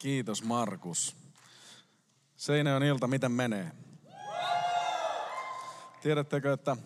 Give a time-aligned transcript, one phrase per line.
[0.00, 1.16] Kiitos Markus.
[2.36, 3.72] Seinäjoen ilta, miten menee?
[6.02, 6.76] Tiedättekö, että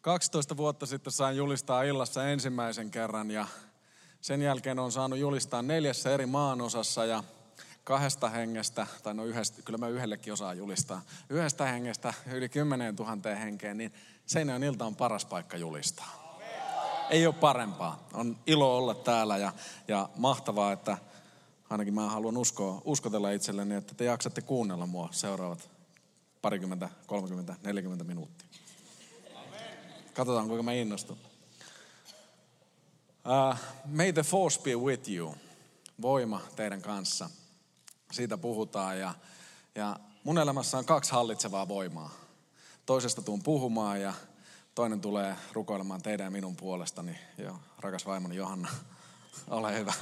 [0.00, 3.46] 12 vuotta sitten sain julistaa illassa ensimmäisen kerran ja
[4.20, 7.24] sen jälkeen on saanut julistaa neljässä eri maanosassa ja
[7.84, 13.38] kahdesta hengestä, tai no yhdestä, kyllä mä yhdellekin osaan julistaa, yhdestä hengestä yli kymmeneen tuhanteen
[13.38, 13.92] henkeen, niin
[14.26, 16.38] Seinäjoen ilta on paras paikka julistaa.
[17.10, 18.08] Ei ole parempaa.
[18.12, 19.52] On ilo olla täällä ja,
[19.88, 20.98] ja mahtavaa, että
[21.72, 25.70] ainakin mä haluan uskoa, uskotella itselleni, että te jaksatte kuunnella mua seuraavat
[26.42, 28.48] parikymmentä, 30, 40 minuuttia.
[30.14, 31.18] Katsotaan, kuinka mä innostun.
[33.24, 35.34] Uh, may the force be with you.
[36.02, 37.30] Voima teidän kanssa.
[38.12, 39.14] Siitä puhutaan ja,
[39.74, 42.10] ja mun elämässä on kaksi hallitsevaa voimaa.
[42.86, 44.14] Toisesta tuun puhumaan ja
[44.74, 47.18] toinen tulee rukoilemaan teidän ja minun puolestani.
[47.38, 48.68] Ja rakas vaimoni Johanna,
[49.50, 49.92] ole hyvä.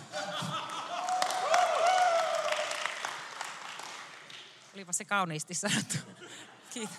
[4.74, 5.96] Olipa se kauniisti sanottu.
[6.74, 6.96] Kiitos.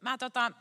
[0.00, 0.52] Mä tota,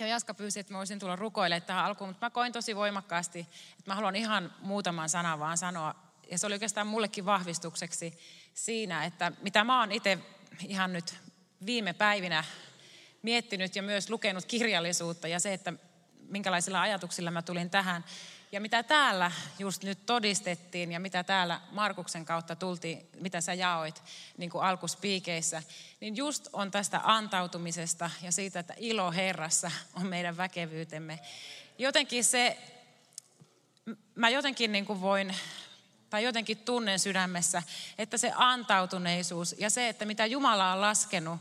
[0.00, 3.40] ja Jaska pyysi, että mä voisin tulla rukoille tähän alkuun, mutta mä koin tosi voimakkaasti,
[3.78, 5.94] että mä haluan ihan muutaman sanan vaan sanoa.
[6.30, 8.18] Ja se oli oikeastaan mullekin vahvistukseksi
[8.54, 10.18] siinä, että mitä mä oon itse
[10.66, 11.16] ihan nyt
[11.66, 12.44] viime päivinä
[13.22, 15.72] miettinyt ja myös lukenut kirjallisuutta ja se, että
[16.28, 18.04] minkälaisilla ajatuksilla mä tulin tähän.
[18.54, 24.02] Ja mitä täällä just nyt todistettiin ja mitä täällä Markuksen kautta tultiin, mitä sä jaoit
[24.36, 25.62] niin kuin alkuspiikeissä,
[26.00, 31.18] niin just on tästä antautumisesta ja siitä, että ilo Herrassa on meidän väkevyytemme.
[31.78, 32.58] Jotenkin se,
[34.14, 35.36] mä jotenkin niin kuin voin
[36.10, 37.62] tai jotenkin tunnen sydämessä,
[37.98, 41.40] että se antautuneisuus ja se, että mitä Jumala on laskenut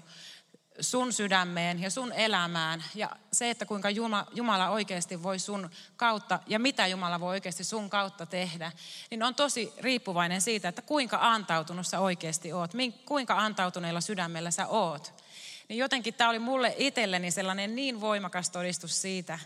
[0.79, 3.89] sun sydämeen ja sun elämään ja se, että kuinka
[4.33, 8.71] Jumala oikeasti voi sun kautta ja mitä Jumala voi oikeasti sun kautta tehdä,
[9.09, 12.71] niin on tosi riippuvainen siitä, että kuinka antautunut sä oikeasti oot,
[13.05, 15.23] kuinka antautuneella sydämellä sä oot.
[15.69, 19.39] Niin jotenkin tämä oli mulle itselleni sellainen niin voimakas todistus siitä,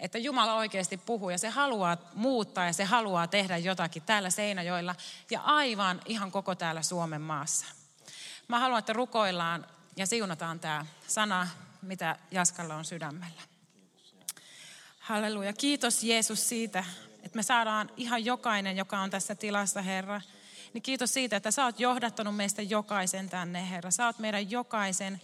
[0.00, 4.94] että Jumala oikeasti puhuu ja se haluaa muuttaa ja se haluaa tehdä jotakin täällä Seinäjoilla
[5.30, 7.66] ja aivan ihan koko täällä Suomen maassa.
[8.48, 9.66] Mä haluan, että rukoillaan
[9.96, 11.48] ja siunataan tämä sana,
[11.82, 13.42] mitä Jaskalla on sydämellä.
[14.98, 15.52] Halleluja.
[15.52, 16.84] Kiitos Jeesus siitä,
[17.22, 20.20] että me saadaan ihan jokainen, joka on tässä tilassa, Herra.
[20.72, 23.90] Niin kiitos siitä, että sä oot johdattanut meistä jokaisen tänne, Herra.
[23.90, 25.20] Sä oot meidän jokaisen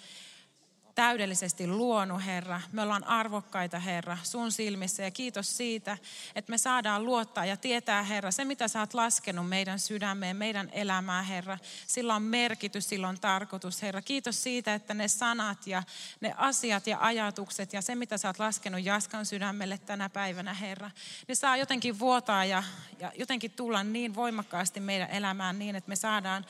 [0.99, 2.61] täydellisesti luonut, Herra.
[2.73, 5.99] Me ollaan arvokkaita, Herra, sun silmissä ja kiitos siitä,
[6.35, 10.69] että me saadaan luottaa ja tietää, Herra, se mitä sä oot laskenut meidän sydämeen, meidän
[10.73, 11.59] elämään, Herra.
[11.87, 14.03] Sillä on merkitys, sillä on tarkoitus, Herra.
[14.03, 15.83] Kiitos siitä, että ne sanat ja
[16.21, 20.91] ne asiat ja ajatukset ja se, mitä sä oot laskenut Jaskan sydämelle tänä päivänä, Herra,
[21.29, 22.63] ne saa jotenkin vuotaa ja,
[22.99, 26.47] ja jotenkin tulla niin voimakkaasti meidän elämään niin, että me saadaan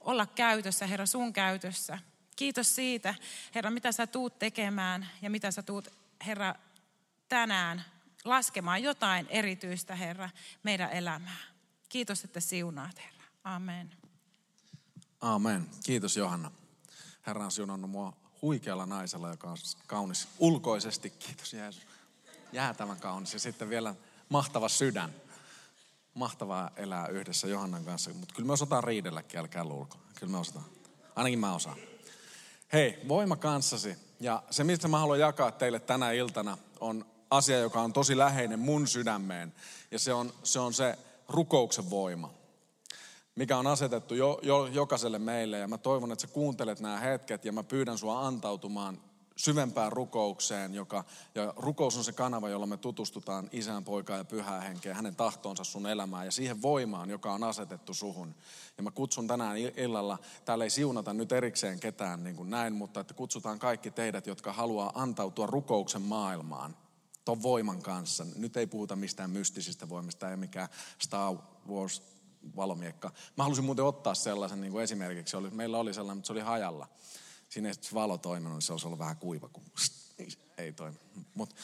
[0.00, 1.98] olla käytössä, Herra, sun käytössä.
[2.40, 3.14] Kiitos siitä,
[3.54, 5.88] Herra, mitä sä tuut tekemään ja mitä sä tuut,
[6.26, 6.54] Herra,
[7.28, 7.84] tänään
[8.24, 10.30] laskemaan jotain erityistä, Herra,
[10.62, 11.36] meidän elämää.
[11.88, 13.24] Kiitos, että siunaat, Herra.
[13.44, 13.90] Amen.
[15.20, 15.66] Amen.
[15.84, 16.50] Kiitos Johanna.
[17.26, 19.56] Herra on siunannut mua huikealla naisella, joka on
[19.86, 21.10] kaunis ulkoisesti.
[21.10, 21.86] Kiitos Jeesus.
[22.52, 23.32] Jäätävän kaunis.
[23.32, 23.94] Ja sitten vielä
[24.28, 25.14] mahtava sydän.
[26.14, 28.10] Mahtavaa elää yhdessä Johannan kanssa.
[28.10, 29.96] Mutta kyllä me osataan riidelläkin, älkää luulko.
[30.20, 30.66] Kyllä me osataan.
[31.16, 31.89] Ainakin mä osaan.
[32.72, 33.96] Hei, voima kanssasi.
[34.20, 38.58] Ja se, mistä mä haluan jakaa teille tänä iltana, on asia, joka on tosi läheinen
[38.58, 39.52] mun sydämeen.
[39.90, 40.98] Ja se on se, on se
[41.28, 42.30] rukouksen voima,
[43.36, 45.58] mikä on asetettu jo, jo, jokaiselle meille.
[45.58, 48.98] Ja mä toivon, että sä kuuntelet nämä hetket ja mä pyydän sua antautumaan
[49.40, 54.62] syvempään rukoukseen, joka, ja rukous on se kanava, jolla me tutustutaan isään, poikaan ja pyhään
[54.62, 58.34] henkeen, hänen tahtoonsa sun elämään ja siihen voimaan, joka on asetettu suhun.
[58.76, 63.00] Ja mä kutsun tänään illalla, täällä ei siunata nyt erikseen ketään niin kuin näin, mutta
[63.00, 66.76] että kutsutaan kaikki teidät, jotka haluaa antautua rukouksen maailmaan
[67.24, 68.26] ton voiman kanssa.
[68.36, 70.68] Nyt ei puhuta mistään mystisistä voimista, ei mikään
[70.98, 71.36] Star
[71.68, 72.02] Wars
[72.56, 73.10] valomiekka.
[73.36, 75.36] Mä halusin muuten ottaa sellaisen niin kuin esimerkiksi.
[75.50, 76.88] Meillä oli sellainen, mutta se oli hajalla
[77.50, 79.62] siinä ei valo toiminut, niin se olisi ollut vähän kuiva, kun
[80.58, 80.98] ei toimi.
[81.34, 81.56] Mut,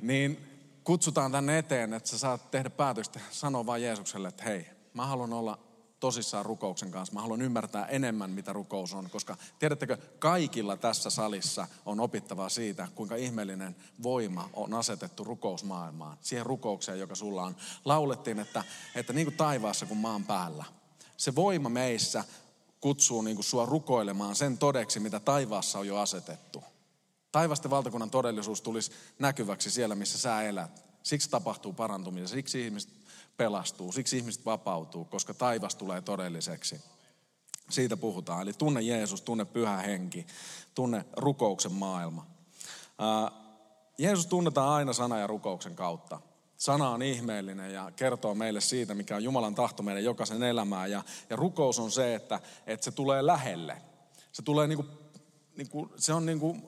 [0.00, 0.46] niin
[0.84, 5.32] kutsutaan tänne eteen, että sä saat tehdä päätöstä, sanoa vaan Jeesukselle, että hei, mä haluan
[5.32, 5.58] olla
[6.00, 7.14] tosissaan rukouksen kanssa.
[7.14, 12.88] Mä haluan ymmärtää enemmän, mitä rukous on, koska tiedättekö, kaikilla tässä salissa on opittavaa siitä,
[12.94, 16.18] kuinka ihmeellinen voima on asetettu rukousmaailmaan.
[16.20, 17.56] Siihen rukoukseen, joka sulla on.
[17.84, 18.64] Laulettiin, että,
[18.94, 20.64] että niin kuin taivaassa kuin maan päällä.
[21.16, 22.24] Se voima meissä
[22.86, 26.64] kutsuu niin kuin sua rukoilemaan sen todeksi, mitä taivaassa on jo asetettu.
[27.32, 30.84] Taivasten valtakunnan todellisuus tulisi näkyväksi siellä, missä sä elät.
[31.02, 32.90] Siksi tapahtuu parantumista, siksi ihmiset
[33.36, 36.80] pelastuu, siksi ihmiset vapautuu, koska taivas tulee todelliseksi.
[37.70, 38.42] Siitä puhutaan.
[38.42, 40.26] Eli tunne Jeesus, tunne pyhä henki,
[40.74, 42.26] tunne rukouksen maailma.
[43.98, 46.20] Jeesus tunnetaan aina sana ja rukouksen kautta.
[46.56, 50.90] Sana on ihmeellinen ja kertoo meille siitä, mikä on Jumalan tahto meidän jokaisen elämään.
[50.90, 53.82] Ja, ja rukous on se, että, että se tulee lähelle.
[54.32, 54.88] Se tulee niin kuin,
[55.56, 56.62] niin kuin, se on niin kuin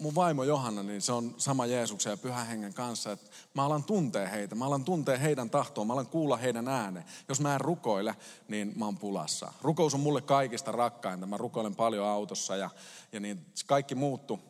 [0.00, 3.12] mun vaimo Johanna, niin se on sama Jeesuksen ja Pyhän Hengen kanssa.
[3.12, 7.04] Että mä alan tuntea heitä, mä alan tuntea heidän tahtoa, mä alan kuulla heidän äänen.
[7.28, 8.16] Jos mä en rukoile,
[8.48, 9.52] niin mä oon pulassa.
[9.62, 11.26] Rukous on mulle kaikista rakkainta.
[11.26, 12.70] Mä rukoilen paljon autossa ja,
[13.12, 14.40] ja niin kaikki muuttu.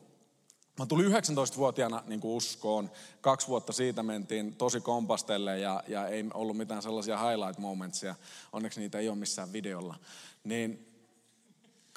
[0.79, 2.91] Mä tulin 19-vuotiaana niin kuin uskoon.
[3.21, 8.15] Kaksi vuotta siitä mentiin tosi kompastelle ja, ja ei ollut mitään sellaisia highlight momentsia.
[8.53, 9.95] Onneksi niitä ei ole missään videolla.
[10.43, 10.87] Niin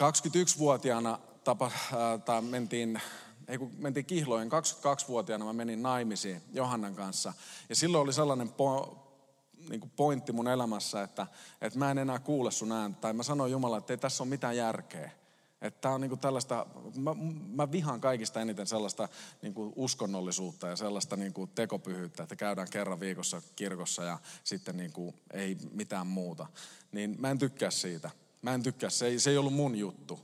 [0.02, 3.00] 21-vuotiaana tapa, äh, mentiin
[3.48, 7.32] ei kun mentiin kihloihin, 22-vuotiaana mä menin naimisiin Johannan kanssa.
[7.68, 8.98] Ja silloin oli sellainen po,
[9.68, 11.26] niin kuin pointti mun elämässä, että,
[11.60, 13.00] että mä en enää kuule sun ääntä.
[13.00, 15.10] Tai mä sanoin Jumala, että ei tässä ole mitään järkeä.
[15.62, 16.66] Että on niin tällaista,
[16.96, 17.10] mä,
[17.48, 19.08] mä vihaan kaikista eniten sellaista
[19.42, 24.92] niin uskonnollisuutta ja sellaista niin tekopyhyyttä, että käydään kerran viikossa kirkossa ja sitten niin
[25.32, 26.46] ei mitään muuta.
[26.92, 28.10] Niin mä en tykkää siitä.
[28.42, 30.20] Mä en tykkää, se ei, se ei ollut mun juttu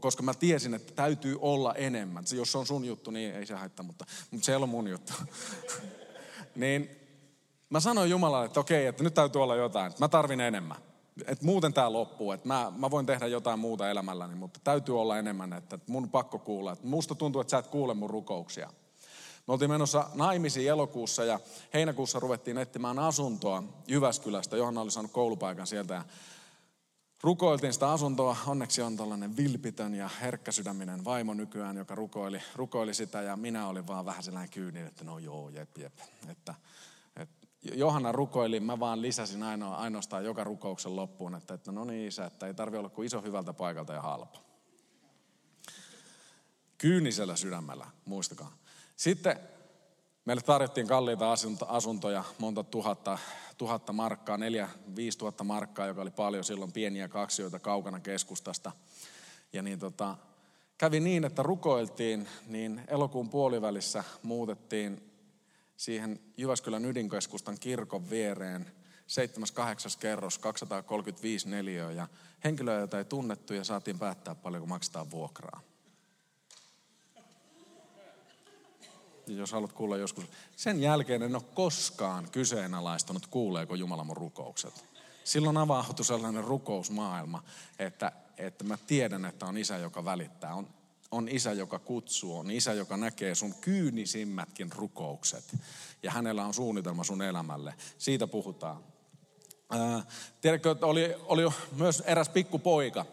[0.00, 2.24] koska mä tiesin, että täytyy olla enemmän.
[2.34, 4.88] Jos se on sun juttu, niin ei se haittaa, mutta, mutta se ei ole mun
[4.88, 5.12] juttu.
[6.54, 6.90] niin
[7.70, 10.76] mä sanoin Jumalalle, että okei, että nyt täytyy olla jotain, mä tarvin enemmän.
[11.20, 15.18] Että muuten tämä loppuu, että mä, mä voin tehdä jotain muuta elämälläni, mutta täytyy olla
[15.18, 16.72] enemmän, että mun pakko kuulla.
[16.72, 18.72] Että musta tuntuu, että sä et kuule mun rukouksia.
[19.46, 21.40] Me oltiin menossa naimisiin elokuussa ja
[21.74, 24.56] heinäkuussa ruvettiin etsimään asuntoa Jyväskylästä.
[24.56, 26.04] Johanna oli saanut koulupaikan sieltä ja
[27.22, 28.36] rukoiltiin sitä asuntoa.
[28.46, 33.86] Onneksi on tällainen vilpitön ja herkkäsydäminen vaimo nykyään, joka rukoili, rukoili sitä ja minä olin
[33.86, 35.92] vaan vähän sellainen kyyni, että no joo, jep, jep.
[36.28, 36.54] Että
[37.74, 42.24] Johanna rukoili, mä vaan lisäsin ainoa, ainoastaan joka rukouksen loppuun, että, että no niin isä,
[42.24, 44.38] että ei tarvi olla kuin iso hyvältä paikalta ja halpa.
[46.78, 48.52] Kyynisellä sydämellä, muistakaa.
[48.96, 49.40] Sitten
[50.24, 51.34] meille tarjottiin kalliita
[51.68, 53.18] asuntoja, monta tuhatta
[53.58, 58.72] tuhatta markkaa, neljä, viisi tuhatta markkaa, joka oli paljon silloin pieniä kaksioita kaukana keskustasta.
[59.52, 60.16] Ja niin tota,
[60.78, 65.15] kävi niin, että rukoiltiin, niin elokuun puolivälissä muutettiin
[65.76, 68.72] siihen Jyväskylän ydinkeskustan kirkon viereen
[69.96, 72.08] 7-8 kerros, 235 neliöä ja
[72.44, 75.60] henkilöä, joita ei tunnettu ja saatiin päättää paljonko maksetaan vuokraa.
[79.26, 80.24] jos haluat kuulla joskus.
[80.56, 84.84] Sen jälkeen en ole koskaan kyseenalaistanut, kuuleeko Jumala mun rukoukset.
[85.24, 87.42] Silloin avautui sellainen rukousmaailma,
[87.78, 90.54] että, että mä tiedän, että on isä, joka välittää.
[90.54, 90.68] On,
[91.10, 95.44] on isä, joka kutsuu, on isä, joka näkee sun kyynisimmätkin rukoukset.
[96.02, 97.74] Ja hänellä on suunnitelma sun elämälle.
[97.98, 98.84] Siitä puhutaan.
[99.70, 100.02] Ää,
[100.40, 101.42] tiedätkö, että oli, oli
[101.76, 103.06] myös eräs pikkupoika,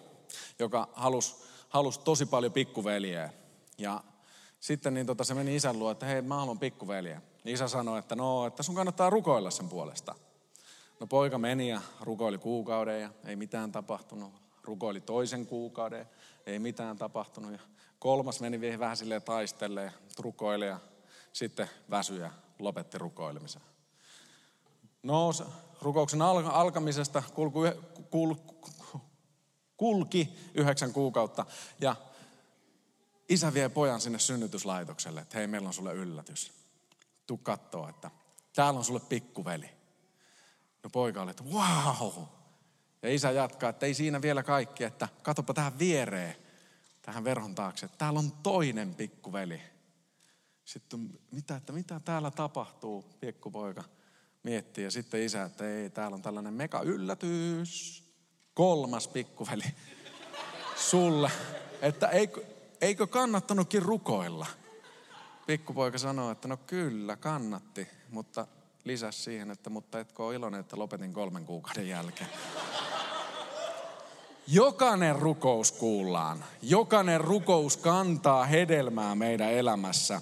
[0.60, 1.36] joka halusi,
[1.70, 3.30] halusi tosi paljon pikkuveljeä.
[3.78, 4.04] Ja
[4.60, 7.22] sitten niin tota, se meni isän luo, että hei, mä haluan pikkuveliä.
[7.46, 10.16] Isä sanoi, että no, että sun kannattaa rukoilla sen puolesta.
[11.00, 14.34] No poika meni ja rukoili kuukauden ja ei mitään tapahtunut.
[14.64, 16.06] Rukoili toisen kuukauden,
[16.46, 17.52] ei mitään tapahtunut.
[17.52, 17.60] Ja
[18.04, 20.80] kolmas meni vähän silleen taistelee, rukoili ja
[21.34, 23.62] sitten väsy ja lopetti rukoilemisen.
[25.04, 25.32] No,
[25.82, 27.60] rukouksen alkamisesta kulku,
[28.10, 28.36] kul,
[29.78, 31.46] kulki yhdeksän kuukautta
[31.80, 31.96] ja
[33.30, 36.52] isä vie pojan sinne synnytyslaitokselle, että hei, meillä on sulle yllätys.
[37.28, 38.12] Tuu kattoo, että
[38.56, 39.70] täällä on sulle pikkuveli.
[40.84, 42.24] No poika oli, että wow.
[43.02, 46.43] Ja isä jatkaa, että ei siinä vielä kaikki, että katsopa tähän viereen,
[47.04, 49.62] tähän verhon taakse, täällä on toinen pikkuveli.
[50.66, 53.84] Sitten mitä, että mitä täällä tapahtuu, pikkupoika
[54.44, 54.84] miettii.
[54.84, 58.04] Ja sitten isä, että ei, täällä on tällainen mega yllätys.
[58.54, 59.64] Kolmas pikkuveli
[60.90, 61.32] sulle.
[61.82, 62.30] Että ei,
[62.82, 64.46] eikö kannattanutkin rukoilla?
[65.48, 68.48] Pikkupoika sanoi, että no kyllä, kannatti, mutta
[68.84, 72.30] lisäsi siihen, että mutta etkö ole iloinen, että lopetin kolmen kuukauden jälkeen.
[74.48, 76.46] Jokainen rukous kuullaan.
[76.62, 80.22] Jokainen rukous kantaa hedelmää meidän elämässä.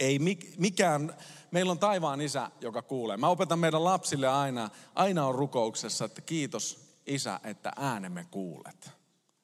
[0.00, 0.18] Ei
[0.56, 1.16] mikään,
[1.50, 3.16] meillä on taivaan isä, joka kuulee.
[3.16, 8.90] Mä opetan meidän lapsille aina, aina on rukouksessa, että kiitos isä, että äänemme kuulet.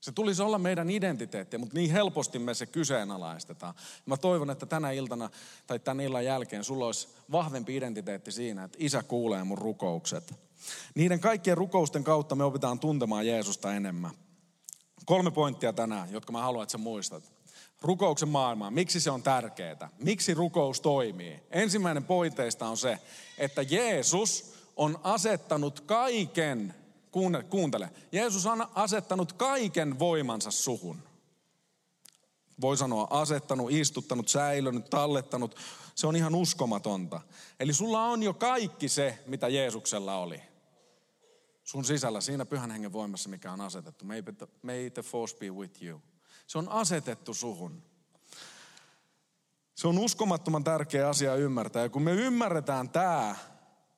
[0.00, 3.74] Se tulisi olla meidän identiteetti, mutta niin helposti me se kyseenalaistetaan.
[4.06, 5.30] Mä toivon, että tänä iltana
[5.66, 10.34] tai tämän illan jälkeen sulla olisi vahvempi identiteetti siinä, että isä kuulee mun rukoukset.
[10.94, 14.10] Niiden kaikkien rukousten kautta me opitaan tuntemaan Jeesusta enemmän.
[15.04, 17.32] Kolme pointtia tänään, jotka mä haluan, että sä muistat.
[17.82, 19.90] Rukouksen maailmaa, miksi se on tärkeää?
[19.98, 21.40] Miksi rukous toimii?
[21.50, 22.98] Ensimmäinen pointeista on se,
[23.38, 26.74] että Jeesus on asettanut kaiken,
[27.50, 31.02] kuuntele, Jeesus on asettanut kaiken voimansa suhun.
[32.60, 35.56] Voi sanoa asettanut, istuttanut, säilönyt, tallettanut.
[35.94, 37.20] Se on ihan uskomatonta.
[37.60, 40.42] Eli sulla on jo kaikki se, mitä Jeesuksella oli.
[41.64, 44.04] Sun sisällä, siinä pyhän hengen voimassa, mikä on asetettu.
[44.04, 46.02] May the, may the force be with you.
[46.46, 47.82] Se on asetettu suhun.
[49.74, 51.82] Se on uskomattoman tärkeä asia ymmärtää.
[51.82, 53.36] Ja kun me ymmärretään tämä,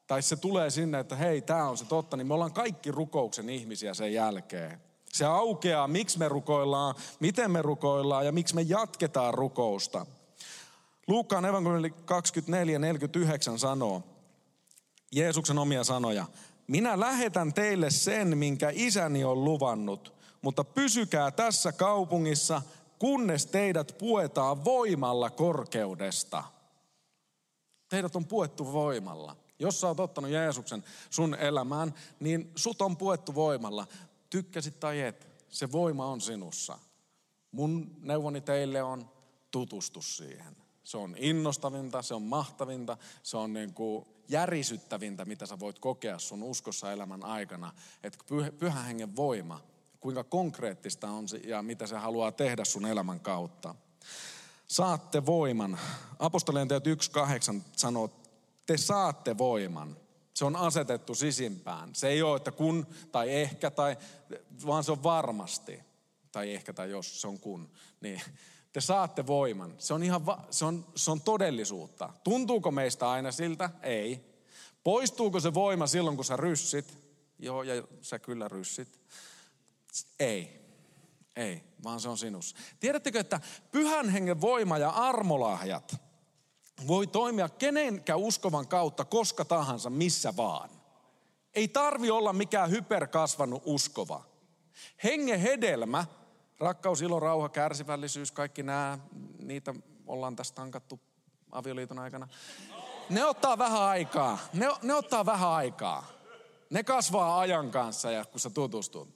[0.07, 3.51] tai se tulee sinne, että hei, tämä on se totta, niin me ollaan kaikki rukouksen
[3.51, 4.81] ihmisiä sen jälkeen.
[5.13, 10.07] Se aukeaa, miksi me rukoillaan, miten me rukoillaan ja miksi me jatketaan rukousta.
[11.07, 11.89] Luukkaan evankeliumi
[13.53, 14.03] 24.49 sanoo,
[15.13, 16.27] Jeesuksen omia sanoja,
[16.67, 22.63] minä lähetän teille sen, minkä isäni on luvannut, mutta pysykää tässä kaupungissa,
[22.99, 26.45] kunnes teidät puetaan voimalla korkeudesta.
[27.89, 29.37] Teidät on puettu voimalla.
[29.59, 33.87] Jos sä oot ottanut Jeesuksen sun elämään, niin sut on puettu voimalla.
[34.31, 36.79] Tykkäsit tai et, se voima on sinussa.
[37.51, 39.11] Mun neuvoni teille on
[39.51, 40.57] tutustu siihen.
[40.85, 46.19] Se on innostavinta, se on mahtavinta, se on niin kuin järisyttävintä, mitä sä voit kokea
[46.19, 47.73] sun uskossa elämän aikana.
[48.03, 48.19] Että
[48.59, 49.61] pyhän hengen voima,
[50.01, 53.75] kuinka konkreettista on se ja mitä se haluaa tehdä sun elämän kautta.
[54.67, 55.79] Saatte voiman.
[56.19, 58.11] Apostolien teot 1.8 sanoo,
[58.67, 59.97] te saatte voiman.
[60.35, 61.95] Se on asetettu sisimpään.
[61.95, 63.97] Se ei ole, että kun tai ehkä, tai,
[64.67, 65.81] vaan se on varmasti.
[66.33, 67.71] Tai ehkä tai jos se on kun.
[68.01, 68.23] Niin
[68.77, 69.75] te saatte voiman.
[69.79, 72.13] Se on, ihan va- se on, se on todellisuutta.
[72.25, 73.71] Tuntuuko meistä aina siltä?
[73.83, 74.35] Ei.
[74.85, 76.99] Poistuuko se voima silloin, kun sä ryssit?
[77.39, 79.01] Joo, ja sä kyllä ryssit.
[80.21, 80.61] Ei.
[81.37, 82.57] Ei, vaan se on sinussa.
[82.81, 83.41] Tiedättekö, että
[83.73, 85.97] pyhän hengen voima ja armolahjat
[86.87, 90.71] voi toimia kenenkä uskovan kautta koska tahansa, missä vaan.
[91.55, 94.25] Ei tarvi olla mikään hyperkasvanut uskova.
[95.05, 96.05] Hengen hedelmä
[96.61, 98.99] Rakkaus, ilo, rauha, kärsivällisyys, kaikki nämä,
[99.43, 99.75] niitä
[100.07, 101.01] ollaan tässä tankattu
[101.53, 102.29] avioliiton aikana.
[103.11, 104.39] Ne ottaa vähän aikaa.
[104.53, 106.07] Ne, ne ottaa vähän aikaa.
[106.71, 109.09] Ne kasvaa ajan kanssa ja kun sä tutustut.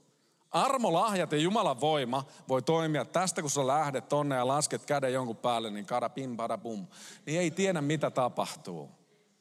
[0.50, 5.36] Armolahjat ja Jumalan voima voi toimia tästä, kun sä lähdet tonne ja lasket käden jonkun
[5.36, 6.86] päälle, niin kada pim, pada pum.
[7.26, 8.90] Niin ei tiedä, mitä tapahtuu.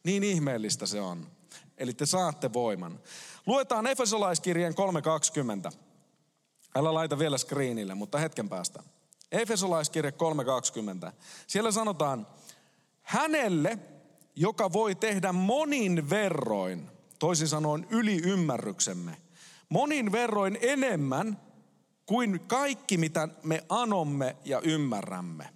[0.03, 1.27] Niin ihmeellistä se on.
[1.77, 2.99] Eli te saatte voiman.
[3.45, 4.73] Luetaan Efesolaiskirjeen
[5.71, 5.77] 3.20.
[6.75, 8.83] Älä laita vielä screenille, mutta hetken päästä.
[9.31, 10.13] Efesolaiskirje
[11.07, 11.11] 3.20.
[11.47, 12.27] Siellä sanotaan,
[13.01, 13.79] hänelle,
[14.35, 19.17] joka voi tehdä monin verroin, toisin sanoen yli ymmärryksemme,
[19.69, 21.41] monin verroin enemmän
[22.05, 25.49] kuin kaikki, mitä me anomme ja ymmärrämme.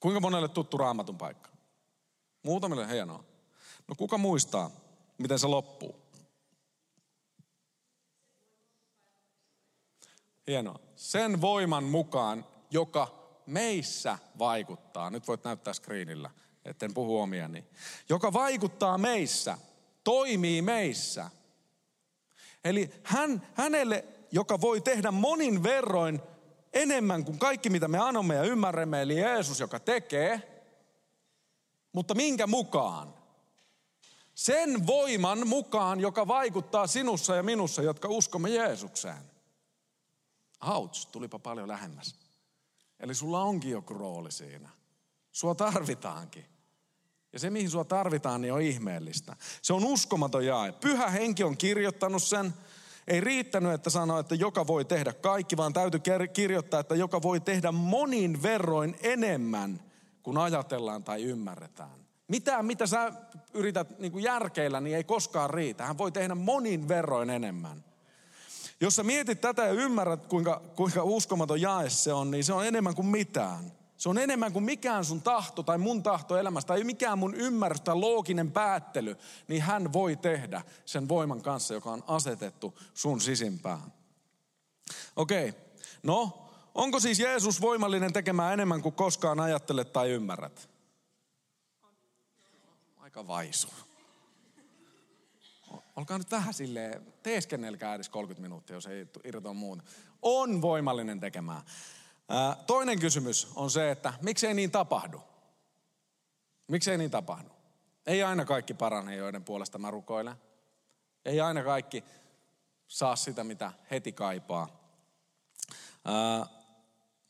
[0.00, 1.50] Kuinka monelle tuttu raamatun paikka?
[2.42, 3.24] Muutamille hienoa.
[3.88, 4.70] No kuka muistaa,
[5.18, 5.99] miten se loppuu?
[10.50, 10.78] Hienoa.
[10.96, 13.14] Sen voiman mukaan, joka
[13.46, 15.10] meissä vaikuttaa.
[15.10, 16.30] Nyt voit näyttää screenillä,
[16.64, 17.64] etten puhu omiani.
[18.08, 19.58] Joka vaikuttaa meissä,
[20.04, 21.30] toimii meissä.
[22.64, 26.20] Eli hän, hänelle, joka voi tehdä monin verroin
[26.72, 30.62] enemmän kuin kaikki, mitä me anomme ja ymmärrämme, eli Jeesus, joka tekee,
[31.92, 33.14] mutta minkä mukaan?
[34.34, 39.30] Sen voiman mukaan, joka vaikuttaa sinussa ja minussa, jotka uskomme Jeesukseen.
[40.60, 42.14] Auts, tulipa paljon lähemmäs.
[43.00, 44.68] Eli sulla onkin joku rooli siinä.
[45.32, 46.44] Sua tarvitaankin.
[47.32, 49.36] Ja se, mihin sua tarvitaan, niin on ihmeellistä.
[49.62, 50.72] Se on uskomaton jae.
[50.72, 52.54] Pyhä henki on kirjoittanut sen.
[53.08, 56.00] Ei riittänyt, että sanoo, että joka voi tehdä kaikki, vaan täytyy
[56.32, 59.80] kirjoittaa, että joka voi tehdä monin verroin enemmän
[60.22, 62.06] kuin ajatellaan tai ymmärretään.
[62.28, 63.12] Mitään, mitä sä
[63.54, 65.86] yrität niin järkeillä, niin ei koskaan riitä.
[65.86, 67.84] Hän voi tehdä monin verroin enemmän.
[68.80, 72.66] Jos sä mietit tätä ja ymmärrät, kuinka, kuinka uskomaton jae se on, niin se on
[72.66, 73.72] enemmän kuin mitään.
[73.96, 77.80] Se on enemmän kuin mikään sun tahto tai mun tahto elämästä tai mikään mun ymmärrys
[77.80, 79.16] tai looginen päättely,
[79.48, 83.92] niin hän voi tehdä sen voiman kanssa, joka on asetettu sun sisimpään.
[85.16, 85.60] Okei, okay.
[86.02, 90.68] no onko siis Jeesus voimallinen tekemään enemmän kuin koskaan ajattelet tai ymmärrät?
[92.98, 93.68] Aika vaisu.
[96.00, 99.82] Olkaa nyt vähän silleen, teeskennelkää edes 30 minuuttia, jos ei irrota muuta.
[100.22, 101.62] On voimallinen tekemään.
[102.66, 105.22] Toinen kysymys on se, että miksei niin tapahdu?
[106.68, 107.48] Miksei niin tapahdu?
[108.06, 110.34] Ei aina kaikki parane, joiden puolesta mä rukoilen.
[111.24, 112.04] Ei aina kaikki
[112.88, 114.68] saa sitä, mitä heti kaipaa.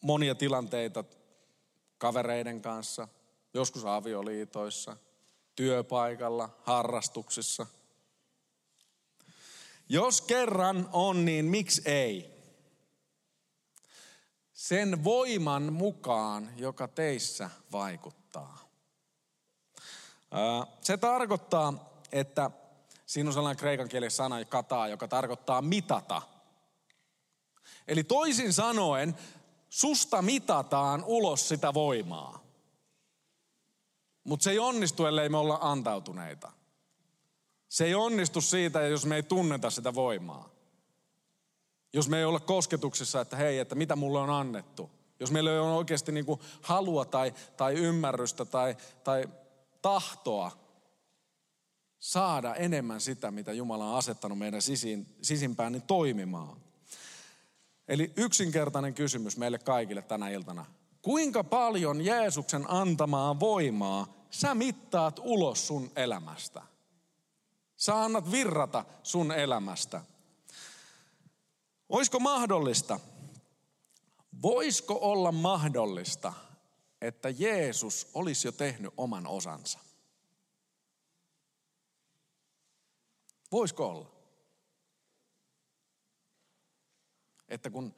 [0.01, 1.05] monia tilanteita
[1.99, 3.09] kavereiden kanssa,
[3.55, 4.97] joskus avioliitoissa,
[5.57, 7.67] työpaikalla, harrastuksissa–
[9.93, 12.31] Jos kerran on, niin miksi ei?
[14.53, 18.59] Sen voiman mukaan, joka teissä vaikuttaa.
[20.81, 22.51] Se tarkoittaa, että
[23.07, 26.23] siinä on sellainen kreikan kielen sana kataa, joka tarkoittaa mitata.
[27.89, 29.17] Eli toisin sanoen,
[29.69, 32.45] susta mitataan ulos sitä voimaa.
[34.25, 36.60] Mutta se ei onnistu, ellei me olla antautuneita.
[37.71, 40.49] Se ei onnistu siitä, jos me ei tunneta sitä voimaa.
[41.93, 44.91] Jos me ei ole kosketuksessa, että hei, että mitä mulle on annettu.
[45.21, 49.29] Jos meillä ei ole oikeasti niin kuin halua tai, tai ymmärrystä tai, tai
[49.83, 50.51] tahtoa
[51.99, 56.57] saada enemmän sitä, mitä Jumala on asettanut meidän sisin, sisimpään, niin toimimaan.
[57.89, 60.67] Eli yksinkertainen kysymys meille kaikille tänä iltana.
[61.03, 66.63] Kuinka paljon Jeesuksen antamaa voimaa sä mittaat ulos sun elämästä?
[67.81, 70.05] Sä annat virrata sun elämästä.
[71.89, 73.01] Olisiko mahdollista,
[74.43, 76.33] voisiko olla mahdollista,
[77.01, 79.79] että Jeesus olisi jo tehnyt oman osansa?
[83.53, 84.11] Voisiko olla?
[87.49, 87.95] Että kun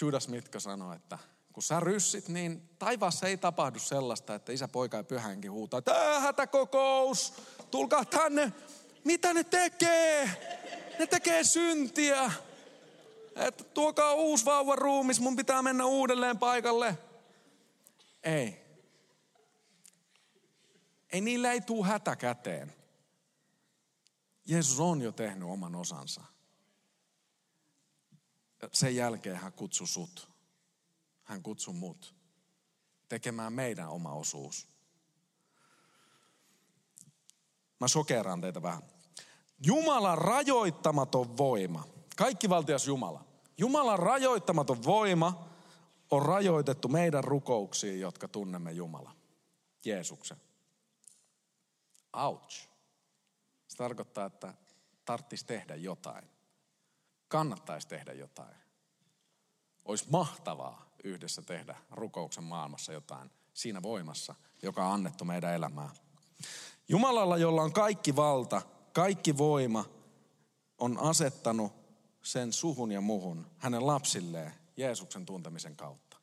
[0.00, 1.18] Judas Mitka sanoi, että
[1.54, 6.20] kun sä ryssit, niin taivaassa ei tapahdu sellaista, että isä, poika ja pyhänkin huutaa, että
[6.20, 7.32] hätäkokous,
[7.70, 8.52] tulkaa tänne.
[9.04, 10.30] Mitä ne tekee?
[10.98, 12.32] Ne tekee syntiä.
[13.36, 16.98] Että tuokaa uusi vauva ruumis, mun pitää mennä uudelleen paikalle.
[18.22, 18.64] Ei.
[21.12, 22.74] Ei niillä ei tuu hätä käteen.
[24.44, 26.20] Jeesus on jo tehnyt oman osansa.
[28.72, 30.33] Sen jälkeen hän kutsui sut.
[31.24, 32.14] Hän kutsui mut
[33.08, 34.68] tekemään meidän oma osuus.
[37.80, 38.82] Mä sokeraan teitä vähän.
[39.66, 41.84] Jumalan rajoittamaton voima.
[42.16, 43.24] Kaikki valtias Jumala.
[43.58, 45.48] Jumalan rajoittamaton voima
[46.10, 49.16] on rajoitettu meidän rukouksiin, jotka tunnemme Jumala.
[49.84, 50.40] Jeesuksen.
[52.12, 52.68] Ouch.
[53.66, 54.54] Se tarkoittaa, että
[55.04, 56.28] tarttisi tehdä jotain.
[57.28, 58.56] Kannattaisi tehdä jotain.
[59.84, 65.90] Olisi mahtavaa yhdessä tehdä rukouksen maailmassa jotain siinä voimassa, joka on annettu meidän elämään.
[66.88, 68.62] Jumalalla, jolla on kaikki valta,
[68.92, 69.84] kaikki voima,
[70.78, 71.72] on asettanut
[72.22, 76.16] sen suhun ja muhun hänen lapsilleen Jeesuksen tuntemisen kautta.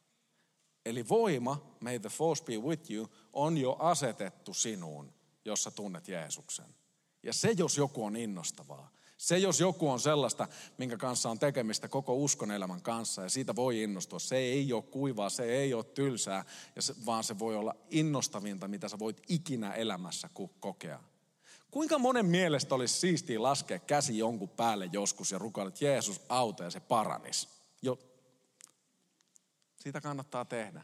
[0.86, 5.14] Eli voima, may the force be with you, on jo asetettu sinuun,
[5.46, 6.76] jossa tunnet Jeesuksen.
[7.24, 8.90] Ja se, jos joku on innostavaa,
[9.22, 13.56] se, jos joku on sellaista, minkä kanssa on tekemistä koko uskon elämän kanssa ja siitä
[13.56, 14.20] voi innostua.
[14.20, 16.46] Se ei ole kuivaa, se ei ole tylsää,
[17.06, 20.30] vaan se voi olla innostavinta, mitä sä voit ikinä elämässä
[20.60, 21.04] kokea.
[21.72, 26.64] Kuinka monen mielestä olisi siistiä laskea käsi jonkun päälle joskus ja rukoilla, että Jeesus auta
[26.64, 27.50] ja se paranis.
[27.82, 28.00] Jo.
[29.76, 30.82] Siitä kannattaa tehdä.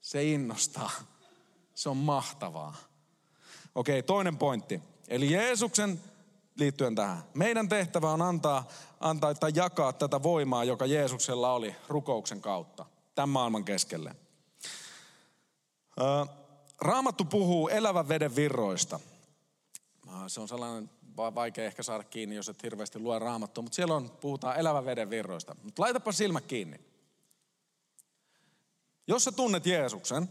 [0.00, 0.90] Se innostaa.
[1.74, 2.76] Se on mahtavaa.
[3.74, 4.80] Okei, toinen pointti.
[5.08, 6.00] Eli Jeesuksen
[6.56, 7.22] liittyen tähän.
[7.34, 8.68] Meidän tehtävä on antaa,
[9.00, 14.16] antaa tai jakaa tätä voimaa, joka Jeesuksella oli rukouksen kautta tämän maailman keskelle.
[16.80, 19.00] Raamattu puhuu elävän veden virroista.
[20.26, 24.10] Se on sellainen vaikea ehkä saada kiinni, jos et hirveästi lue raamattua, mutta siellä on,
[24.10, 25.56] puhutaan elävän veden virroista.
[25.62, 26.80] Mutta laitapa silmät kiinni.
[29.06, 30.28] Jos sä tunnet Jeesuksen,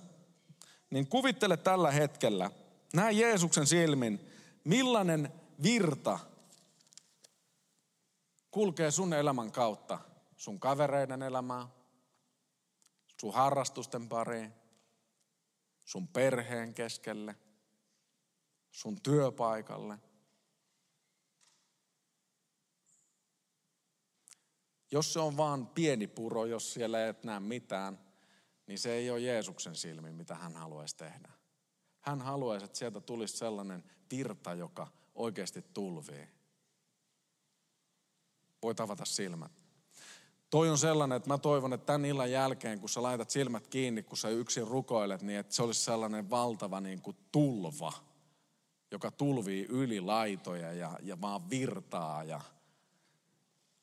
[0.89, 2.51] niin kuvittele tällä hetkellä,
[2.93, 4.31] näe Jeesuksen silmin,
[4.63, 5.31] millainen
[5.63, 6.19] virta
[8.51, 9.99] kulkee sun elämän kautta,
[10.37, 11.67] sun kavereiden elämää,
[13.21, 14.53] sun harrastusten pariin,
[15.85, 17.35] sun perheen keskelle,
[18.71, 19.97] sun työpaikalle.
[24.91, 27.99] Jos se on vaan pieni puro, jos siellä et näe mitään,
[28.67, 31.31] niin se ei ole Jeesuksen silmin, mitä hän haluaisi tehdä.
[31.99, 34.87] Hän haluaisi, että sieltä tulisi sellainen virta, joka
[35.21, 36.27] oikeasti tulvii.
[38.63, 39.51] Voit avata silmät.
[40.49, 44.03] Toi on sellainen, että mä toivon, että tämän illan jälkeen, kun sä laitat silmät kiinni,
[44.03, 47.93] kun sä yksin rukoilet, niin että se olisi sellainen valtava niin kuin tulva,
[48.91, 52.23] joka tulvii yli laitoja ja, ja vaan virtaa.
[52.23, 52.41] Ja...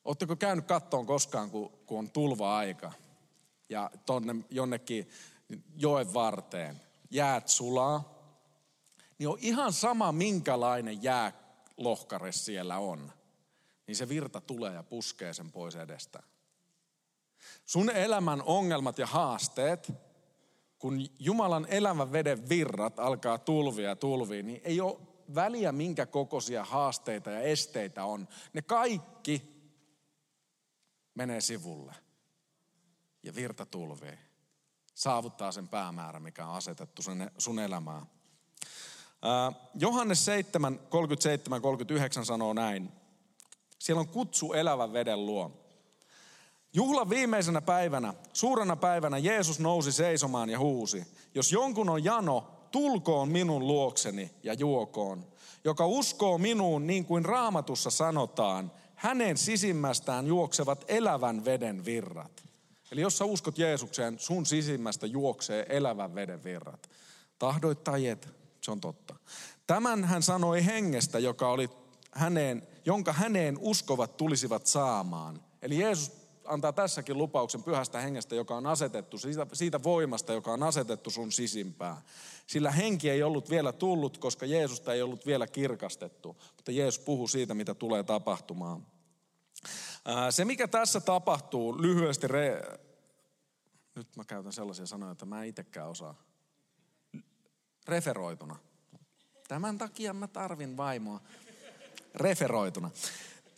[0.04, 2.92] Oletteko käynyt kattoon koskaan, kun, kun on tulva-aika
[3.68, 5.08] ja tonne jonnekin
[5.76, 8.17] joen varteen, jäät sulaa,
[9.18, 13.12] niin on ihan sama minkälainen jäälohkare siellä on,
[13.86, 16.22] niin se virta tulee ja puskee sen pois edestä.
[17.66, 19.92] Sun elämän ongelmat ja haasteet,
[20.78, 24.98] kun Jumalan elämän veden virrat alkaa tulvia ja tulvia, niin ei ole
[25.34, 29.58] väliä minkä kokoisia haasteita ja esteitä on, ne kaikki
[31.14, 31.94] menee sivulle.
[33.22, 34.18] Ja virta tulvii.
[34.94, 37.02] Saavuttaa sen päämäärä, mikä on asetettu
[37.38, 38.06] sun elämään.
[39.74, 42.92] Johannes 7, 37, 39 sanoo näin.
[43.78, 45.52] Siellä on kutsu elävän veden luo.
[46.72, 51.06] Juhlan viimeisenä päivänä, suurena päivänä Jeesus nousi seisomaan ja huusi.
[51.34, 55.24] Jos jonkun on jano, tulkoon minun luokseni ja juokoon.
[55.64, 62.42] Joka uskoo minuun niin kuin raamatussa sanotaan, hänen sisimmästään juoksevat elävän veden virrat.
[62.92, 66.90] Eli jos sä uskot Jeesukseen, sun sisimmästä juoksee elävän veden virrat.
[67.38, 68.28] Tahdoit tai et,
[68.60, 69.14] se on totta.
[69.66, 71.70] Tämän hän sanoi hengestä, joka oli
[72.12, 75.42] häneen, jonka häneen uskovat tulisivat saamaan.
[75.62, 76.12] Eli Jeesus
[76.44, 81.32] antaa tässäkin lupauksen pyhästä hengestä, joka on asetettu, siitä, siitä voimasta, joka on asetettu sun
[81.32, 81.96] sisimpään.
[82.46, 86.36] Sillä henki ei ollut vielä tullut, koska Jeesusta ei ollut vielä kirkastettu.
[86.56, 88.86] Mutta Jeesus puhuu siitä, mitä tulee tapahtumaan.
[90.30, 92.62] Se, mikä tässä tapahtuu, lyhyesti, re...
[93.94, 96.14] nyt mä käytän sellaisia sanoja, että mä en itsekään osaa.
[97.88, 98.56] Referoituna.
[99.48, 101.20] Tämän takia mä tarvin vaimoa.
[102.14, 102.90] Referoituna.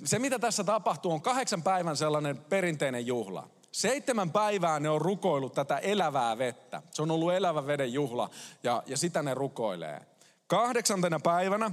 [0.05, 3.49] Se, mitä tässä tapahtuu, on kahdeksan päivän sellainen perinteinen juhla.
[3.73, 6.83] Seitsemän päivää ne on rukoillut tätä elävää vettä.
[6.91, 8.31] Se on ollut elävä veden juhla
[8.63, 10.01] ja, ja sitä ne rukoilee.
[10.47, 11.71] Kahdeksantena päivänä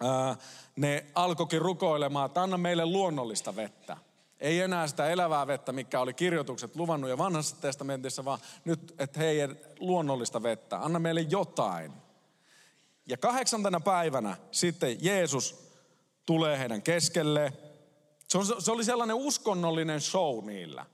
[0.00, 0.36] ää,
[0.76, 3.96] ne alkoikin rukoilemaan, että anna meille luonnollista vettä.
[4.40, 9.20] Ei enää sitä elävää vettä, mikä oli kirjoitukset luvannut jo vanhassa testamentissa, vaan nyt, että
[9.20, 9.38] hei,
[9.78, 10.78] luonnollista vettä.
[10.78, 11.92] Anna meille jotain.
[13.06, 15.72] Ja kahdeksantena päivänä sitten Jeesus
[16.26, 17.52] tulee heidän keskelle.
[18.28, 20.86] Se, on, se oli sellainen uskonnollinen show niillä.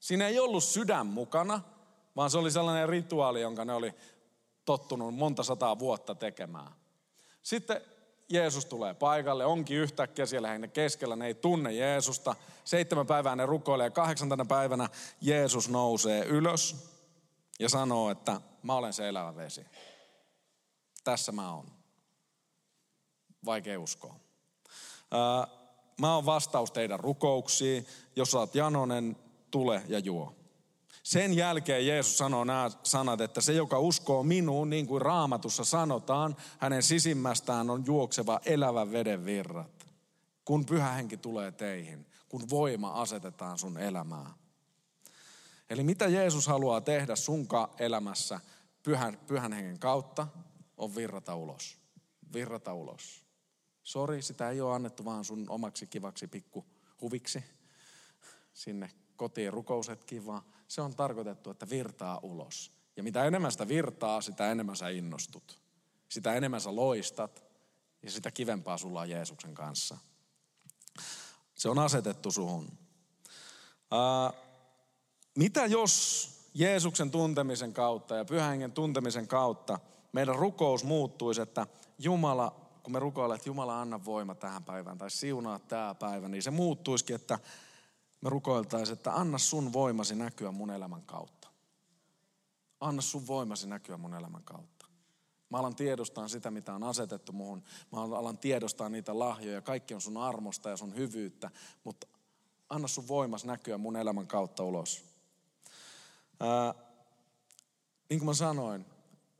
[0.00, 1.60] Siinä ei ollut sydän mukana,
[2.16, 3.94] vaan se oli sellainen rituaali, jonka ne oli
[4.64, 6.72] tottunut monta sataa vuotta tekemään.
[7.42, 7.80] Sitten
[8.28, 12.34] Jeesus tulee paikalle, onkin yhtäkkiä siellä heidän keskellä, ne ei tunne Jeesusta.
[12.64, 14.88] Seitsemän päivää ne rukoilee ja kahdeksantana päivänä
[15.20, 16.76] Jeesus nousee ylös
[17.58, 19.66] ja sanoo, että mä olen se elävä vesi.
[21.04, 21.66] Tässä mä oon.
[23.44, 24.14] Vaikea uskoa.
[26.00, 27.86] Mä oon vastaus teidän rukouksiin.
[28.16, 29.16] Jos oot janonen,
[29.50, 30.37] tule ja juo.
[31.08, 36.36] Sen jälkeen Jeesus sanoo nämä sanat, että se, joka uskoo minuun, niin kuin raamatussa sanotaan,
[36.58, 39.86] hänen sisimmästään on juokseva elävä veden virrat.
[40.44, 44.30] Kun pyhä henki tulee teihin, kun voima asetetaan sun elämään.
[45.70, 48.40] Eli mitä Jeesus haluaa tehdä sunka elämässä
[48.82, 50.26] pyhän, pyhän hengen kautta,
[50.76, 51.78] on virrata ulos.
[52.32, 53.24] Virrata ulos.
[53.82, 56.66] Sori, sitä ei ole annettu vaan sun omaksi kivaksi pikku
[57.00, 57.44] huviksi
[58.54, 62.72] sinne kotiin rukousetkin, vaan se on tarkoitettu, että virtaa ulos.
[62.96, 65.60] Ja mitä enemmän sitä virtaa, sitä enemmän sä innostut.
[66.08, 67.44] Sitä enemmän sä loistat
[68.02, 69.98] ja sitä kivempaa sulla on Jeesuksen kanssa.
[71.54, 72.78] Se on asetettu suhun.
[73.90, 74.32] Ää,
[75.34, 79.78] mitä jos Jeesuksen tuntemisen kautta ja pyhän tuntemisen kautta
[80.12, 81.66] meidän rukous muuttuisi, että
[81.98, 86.42] Jumala kun me rukoilemme, että Jumala anna voima tähän päivään tai siunaa tämä päivä, niin
[86.42, 87.38] se muuttuisikin, että
[88.20, 91.48] me rukoiltaisiin, että anna sun voimasi näkyä mun elämän kautta.
[92.80, 94.86] Anna sun voimasi näkyä mun elämän kautta.
[95.50, 97.62] Mä alan tiedostaa sitä, mitä on asetettu muhun.
[97.92, 99.60] Mä alan tiedostaa niitä lahjoja.
[99.60, 101.50] Kaikki on sun armosta ja sun hyvyyttä.
[101.84, 102.06] Mutta
[102.68, 105.04] anna sun voimas näkyä mun elämän kautta ulos.
[106.40, 106.74] Ää,
[108.10, 108.84] niin kuin mä sanoin,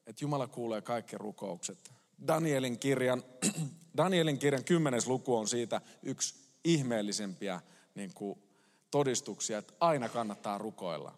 [0.07, 1.91] että Jumala kuulee kaikki rukoukset.
[2.27, 3.23] Danielin kirjan,
[3.97, 7.61] Danielin kirjan kymmenes luku on siitä yksi ihmeellisempiä
[7.95, 8.43] niin kuin,
[8.91, 11.15] todistuksia, että aina kannattaa rukoilla.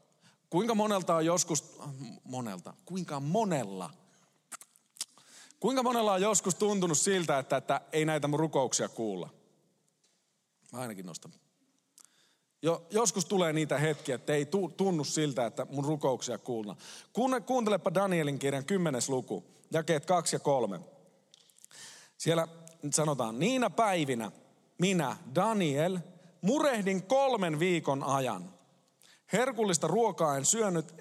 [0.50, 1.78] Kuinka monelta on joskus,
[2.24, 3.90] monelta, kuinka monella,
[5.60, 9.28] kuinka monella on joskus tuntunut siltä, että, että ei näitä mun rukouksia kuulla?
[10.72, 11.32] Mä ainakin nostan.
[12.62, 16.76] Jo, joskus tulee niitä hetkiä, että ei tunnu siltä, että mun rukouksia kuulla.
[17.46, 20.80] Kuuntelepa Danielin kirjan kymmenes luku jakeet kaksi ja kolme.
[22.18, 22.48] Siellä
[22.90, 24.32] sanotaan, niinä päivinä
[24.80, 25.98] minä, Daniel,
[26.42, 28.54] murehdin kolmen viikon ajan.
[29.32, 30.94] Herkullista ruokaa en syönyt,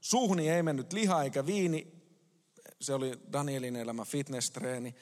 [0.00, 1.92] suhni ei mennyt liha eikä viini.
[2.80, 4.94] Se oli Danielin elämä fitness-treeni.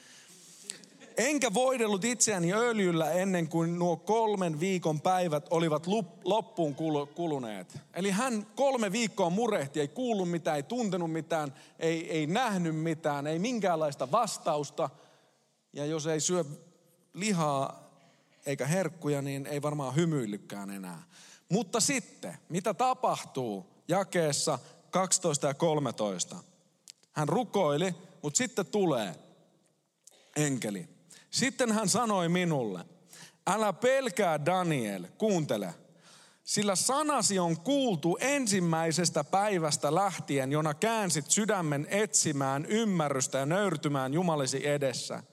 [1.17, 5.87] Enkä voidellut itseäni öljyllä ennen kuin nuo kolmen viikon päivät olivat
[6.23, 6.75] loppuun
[7.15, 7.77] kuluneet.
[7.93, 13.27] Eli hän kolme viikkoa murehti, ei kuullut mitään, ei tuntenut mitään, ei, ei nähnyt mitään,
[13.27, 14.89] ei minkäänlaista vastausta.
[15.73, 16.45] Ja jos ei syö
[17.13, 17.84] lihaa
[18.45, 21.03] eikä herkkuja, niin ei varmaan hymyillykään enää.
[21.49, 26.35] Mutta sitten, mitä tapahtuu jakeessa 12 ja 13?
[27.11, 29.15] Hän rukoili, mutta sitten tulee
[30.35, 30.89] enkeli.
[31.29, 32.85] Sitten hän sanoi minulle,
[33.47, 35.73] älä pelkää Daniel, kuuntele.
[36.43, 44.67] Sillä sanasi on kuultu ensimmäisestä päivästä lähtien, jona käänsit sydämen etsimään ymmärrystä ja nöyrtymään Jumalisi
[44.67, 45.23] edessä.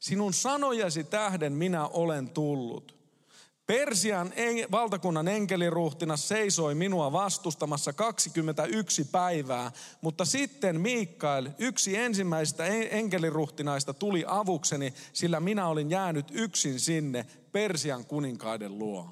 [0.00, 3.00] Sinun sanojasi tähden minä olen tullut.
[3.66, 4.32] Persian
[4.70, 14.94] valtakunnan enkeliruhtina seisoi minua vastustamassa 21 päivää, mutta sitten Miikkael, yksi ensimmäisistä enkeliruhtinaista, tuli avukseni,
[15.12, 19.08] sillä minä olin jäänyt yksin sinne Persian kuninkaiden luo.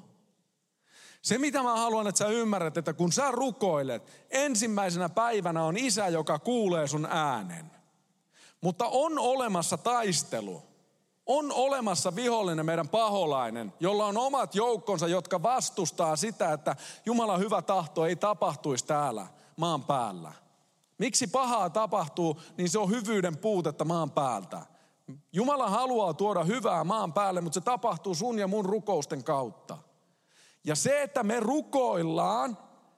[1.21, 6.07] Se mitä mä haluan, että sä ymmärrät, että kun sä rukoilet, ensimmäisenä päivänä on isä,
[6.07, 7.71] joka kuulee sun äänen.
[8.61, 10.68] Mutta on olemassa taistelu.
[11.31, 17.61] On olemassa vihollinen, meidän paholainen, jolla on omat joukkonsa, jotka vastustaa sitä, että Jumalan hyvä
[17.61, 20.33] tahto ei tapahtuisi täällä maan päällä.
[20.97, 24.59] Miksi pahaa tapahtuu, niin se on hyvyyden puutetta maan päältä.
[25.33, 29.77] Jumala haluaa tuoda hyvää maan päälle, mutta se tapahtuu sun ja mun rukousten kautta.
[30.63, 32.57] Ja se, että me rukoillaan,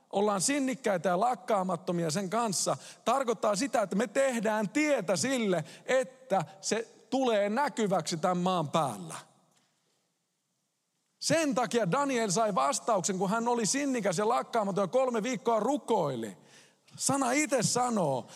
[0.10, 6.91] ollaan sinnikkäitä ja lakkaamattomia sen kanssa, tarkoittaa sitä, että me tehdään tietä sille, että se
[7.12, 9.15] tulee näkyväksi tämän maan päällä.
[11.19, 16.38] Sen takia Daniel sai vastauksen, kun hän oli sinnikäs ja lakkaamaton ja kolme viikkoa rukoili.
[16.97, 18.28] Sana itse sanoo,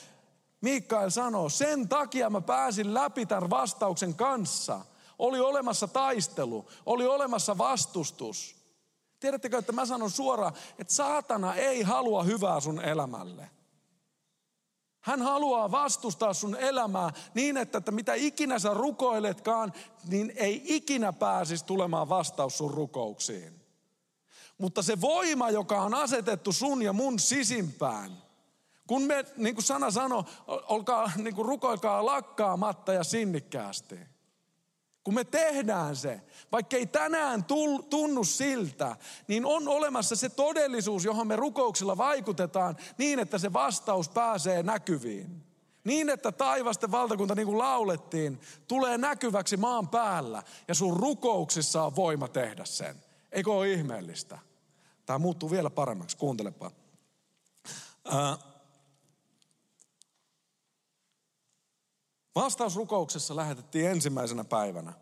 [0.61, 4.79] Mikael sanoo, sen takia mä pääsin läpi tämän vastauksen kanssa.
[5.19, 8.55] Oli olemassa taistelu, oli olemassa vastustus.
[9.19, 13.49] Tiedättekö, että mä sanon suoraan, että saatana ei halua hyvää sun elämälle.
[15.05, 19.73] Hän haluaa vastustaa sun elämää niin, että, että mitä ikinä sä rukoiletkaan,
[20.07, 23.61] niin ei ikinä pääsisi tulemaan vastaus sun rukouksiin.
[24.57, 28.11] Mutta se voima, joka on asetettu sun ja mun sisimpään,
[28.87, 33.99] kun me, niin kuin sana sanoi, olkaa, niin kuin rukoilkaa lakkaamatta ja sinnikkäästi.
[35.05, 37.45] Kun me tehdään se, vaikka ei tänään
[37.89, 38.95] tunnu siltä,
[39.27, 45.43] niin on olemassa se todellisuus, johon me rukouksilla vaikutetaan niin, että se vastaus pääsee näkyviin.
[45.83, 51.95] Niin, että taivasten valtakunta, niin kuin laulettiin, tulee näkyväksi maan päällä ja sun rukouksissa on
[51.95, 52.95] voima tehdä sen.
[53.31, 54.39] Eikö ole ihmeellistä?
[55.05, 56.71] Tämä muuttuu vielä paremmaksi, kuuntelepa.
[62.35, 64.93] Vastausrukouksessa lähetettiin ensimmäisenä päivänä.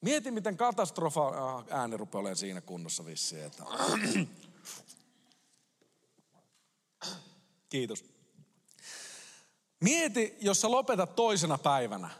[0.00, 3.44] Mieti, miten katastrofa ah, ääni rupeaa olemaan siinä kunnossa vissiin.
[3.44, 3.64] Että...
[7.68, 8.04] Kiitos.
[9.80, 12.10] Mieti, jos sä lopetat toisena päivänä.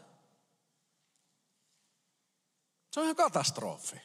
[2.91, 4.01] Se on ihan katastrofi.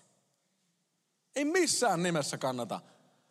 [1.37, 2.81] Ei missään nimessä kannata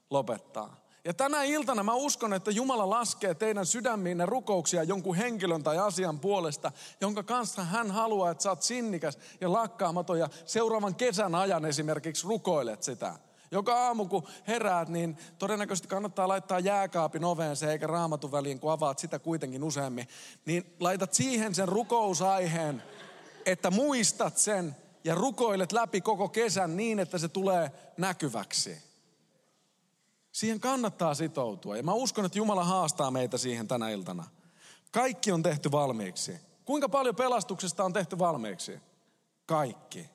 [0.09, 0.80] lopettaa.
[1.05, 6.19] Ja tänä iltana mä uskon, että Jumala laskee teidän sydämiinne rukouksia jonkun henkilön tai asian
[6.19, 11.65] puolesta, jonka kanssa hän haluaa, että sä oot sinnikäs ja lakkaamaton ja seuraavan kesän ajan
[11.65, 13.13] esimerkiksi rukoilet sitä.
[13.51, 18.71] Joka aamu kun heräät, niin todennäköisesti kannattaa laittaa jääkaapin oveen se eikä raamatun väliin, kun
[18.71, 20.07] avaat sitä kuitenkin useammin.
[20.45, 22.83] Niin laitat siihen sen rukousaiheen,
[23.45, 28.90] että muistat sen ja rukoilet läpi koko kesän niin, että se tulee näkyväksi.
[30.31, 31.77] Siihen kannattaa sitoutua.
[31.77, 34.23] Ja mä uskon, että Jumala haastaa meitä siihen tänä iltana.
[34.91, 36.39] Kaikki on tehty valmiiksi.
[36.65, 38.79] Kuinka paljon pelastuksesta on tehty valmiiksi?
[39.45, 40.09] Kaikki.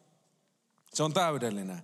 [0.95, 1.83] Se on täydellinen.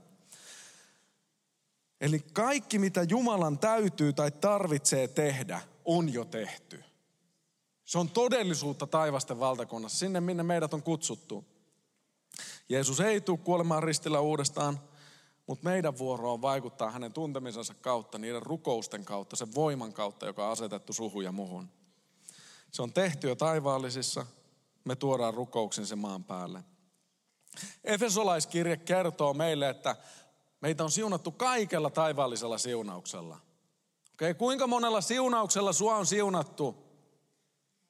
[2.00, 6.84] Eli kaikki, mitä Jumalan täytyy tai tarvitsee tehdä, on jo tehty.
[7.84, 11.44] Se on todellisuutta taivasten valtakunnassa, sinne minne meidät on kutsuttu.
[12.68, 14.80] Jeesus ei tule kuolemaan ristillä uudestaan,
[15.52, 20.46] mutta meidän vuoro on vaikuttaa hänen tuntemisensa kautta, niiden rukousten kautta, sen voiman kautta, joka
[20.46, 21.68] on asetettu suhun ja muhun.
[22.70, 24.26] Se on tehty jo taivaallisissa,
[24.84, 26.64] me tuodaan rukouksen sen maan päälle.
[27.84, 29.96] Efesolaiskirje kertoo meille, että
[30.60, 33.38] meitä on siunattu kaikella taivaallisella siunauksella.
[34.14, 36.76] Okei, kuinka monella siunauksella sua on siunattu?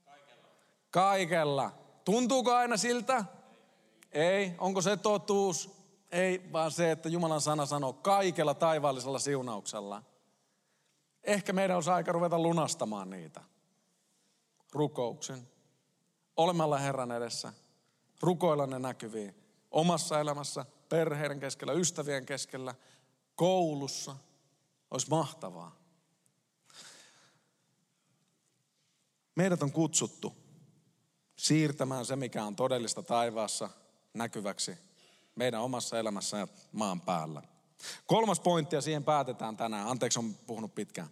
[0.04, 0.48] Kaikella.
[0.90, 1.72] Kaikella.
[2.04, 3.24] Tuntuuko aina siltä?
[4.12, 4.52] Ei.
[4.58, 5.81] Onko se totuus?
[6.12, 10.02] Ei, vaan se, että Jumalan sana sanoo kaikella taivaallisella siunauksella.
[11.24, 13.40] Ehkä meidän on aika ruveta lunastamaan niitä.
[14.72, 15.48] Rukouksen.
[16.36, 17.52] Olemalla Herran edessä.
[18.20, 19.34] Rukoilla ne näkyviin.
[19.70, 22.74] Omassa elämässä, perheiden keskellä, ystävien keskellä,
[23.34, 24.16] koulussa.
[24.90, 25.76] Olisi mahtavaa.
[29.34, 30.36] Meidät on kutsuttu
[31.36, 33.70] siirtämään se, mikä on todellista taivaassa,
[34.14, 34.91] näkyväksi
[35.34, 37.42] meidän omassa elämässä ja maan päällä.
[38.06, 39.88] Kolmas pointti ja siihen päätetään tänään.
[39.88, 41.08] Anteeksi, on puhunut pitkään.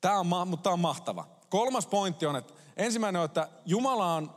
[0.00, 1.26] Tämä on, mutta tämä on mahtava.
[1.48, 4.34] Kolmas pointti on, että ensimmäinen on, että Jumala on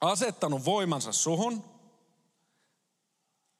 [0.00, 1.64] asettanut voimansa suhun.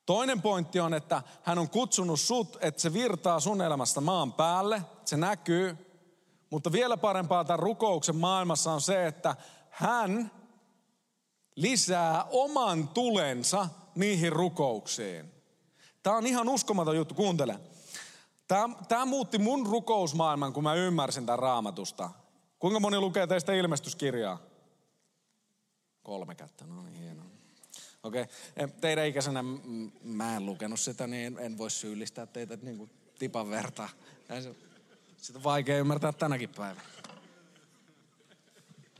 [0.07, 4.83] Toinen pointti on, että hän on kutsunut sut, että se virtaa sun elämästä maan päälle.
[5.05, 5.77] Se näkyy.
[6.51, 9.37] Mutta vielä parempaa tämän rukouksen maailmassa on se, että
[9.71, 10.31] hän
[11.57, 15.33] lisää oman tulensa niihin rukouksiin.
[16.03, 17.61] Tämä on ihan uskomaton juttu, kuuntele.
[18.49, 22.11] Tämä, tämä muutti mun rukousmaailman, kun mä ymmärsin tämän raamatusta.
[22.59, 24.39] Kuinka moni lukee teistä ilmestyskirjaa?
[26.03, 27.25] Kolme kättä, no niin hienoa.
[28.03, 28.69] Okei, okay.
[28.81, 29.45] teidän ikäisenä
[30.03, 33.89] mä en lukenut sitä, niin en, en voi syyllistää teitä niin kuin tipan verta.
[35.17, 36.89] Sitä on vaikea ymmärtää tänäkin päivänä.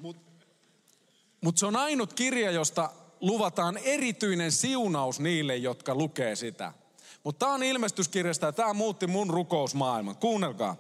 [0.01, 0.23] Mutta
[1.41, 6.73] mut se on ainut kirja, josta luvataan erityinen siunaus niille, jotka lukee sitä.
[7.25, 10.17] Mutta tämä on ilmestyskirjasta ja tämä muutti mun rukousmaailman.
[10.17, 10.77] Kuunnelkaa.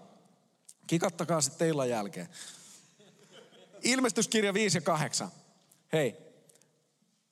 [0.87, 2.29] Kikattakaa sitten illan jälkeen.
[3.83, 5.29] Ilmestyskirja 5 ja 8.
[5.92, 6.16] Hei.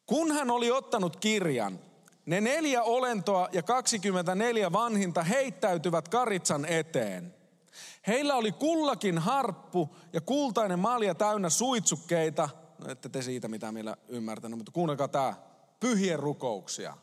[0.07, 1.79] Kun hän oli ottanut kirjan,
[2.27, 7.35] ne neljä olentoa ja 24 vanhinta heittäytyvät karitsan eteen.
[8.07, 12.49] Heillä oli kullakin harppu ja kultainen malja täynnä suitsukkeita.
[12.89, 15.35] Ette te siitä mitä meillä ymmärtänyt, mutta kuunnelkaa tämä.
[15.81, 16.97] Pyhien rukouksia.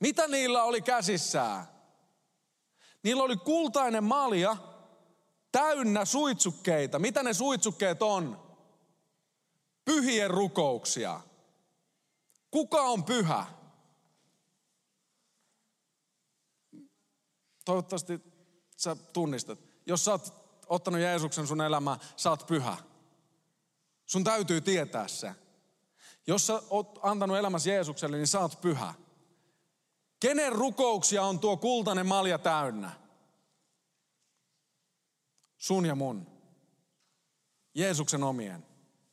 [0.00, 1.66] Mitä niillä oli käsissään?
[3.02, 4.56] Niillä oli kultainen malja
[5.52, 6.98] täynnä suitsukkeita.
[6.98, 8.48] Mitä ne suitsukkeet on?
[9.84, 11.20] Pyhien rukouksia.
[12.50, 13.46] Kuka on pyhä?
[17.64, 18.20] Toivottavasti
[18.76, 19.58] sä tunnistat.
[19.86, 20.34] Jos sä oot
[20.66, 22.76] ottanut Jeesuksen sun elämään, sä oot pyhä.
[24.08, 25.34] Sun täytyy tietää se.
[26.26, 28.94] Jos sä oot antanut elämäsi Jeesukselle, niin sä oot pyhä.
[30.20, 32.90] Kenen rukouksia on tuo kultainen malja täynnä?
[35.56, 36.26] Sun ja mun.
[37.74, 38.66] Jeesuksen omien.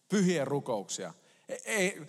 [0.09, 1.13] Pyhien rukouksia.
[1.65, 2.07] Ei,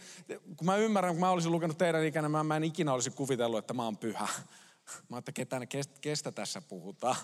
[0.57, 3.59] kun mä ymmärrän, kun mä olisin lukenut teidän ikänä, mä, mä en ikinä olisi kuvitellut,
[3.59, 4.29] että mä oon pyhä.
[5.09, 5.68] Mä että ketään
[6.01, 7.16] kestä tässä puhutaan.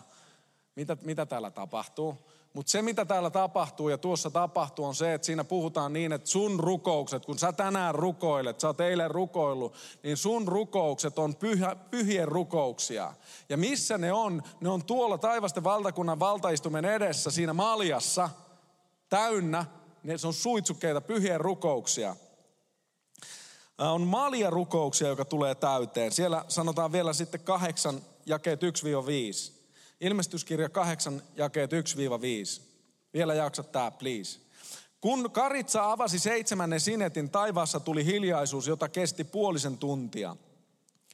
[0.77, 2.19] Mitä, mitä täällä tapahtuu?
[2.53, 6.31] Mutta se, mitä täällä tapahtuu ja tuossa tapahtuu, on se, että siinä puhutaan niin, että
[6.31, 11.77] sun rukoukset, kun sä tänään rukoilet, sä oot eilen rukoillut, niin sun rukoukset on pyhä,
[11.91, 13.15] pyhien rukouksia.
[13.49, 14.43] Ja missä ne on?
[14.61, 18.31] Ne on tuolla taivasten valtakunnan valtaistumen edessä, siinä maljassa,
[19.09, 19.65] täynnä.
[20.03, 22.17] Ne on suitsukkeita, pyhien rukouksia.
[23.79, 26.13] On malja rukouksia, joka tulee täyteen.
[26.13, 29.62] Siellä sanotaan vielä sitten kahdeksan jakeet 1-5.
[30.03, 31.75] Ilmestyskirja 8, jakeet 1-5.
[33.15, 34.41] Vielä jaksat tää, please.
[35.01, 40.37] Kun Karitsa avasi seitsemännen sinetin, taivaassa tuli hiljaisuus, jota kesti puolisen tuntia.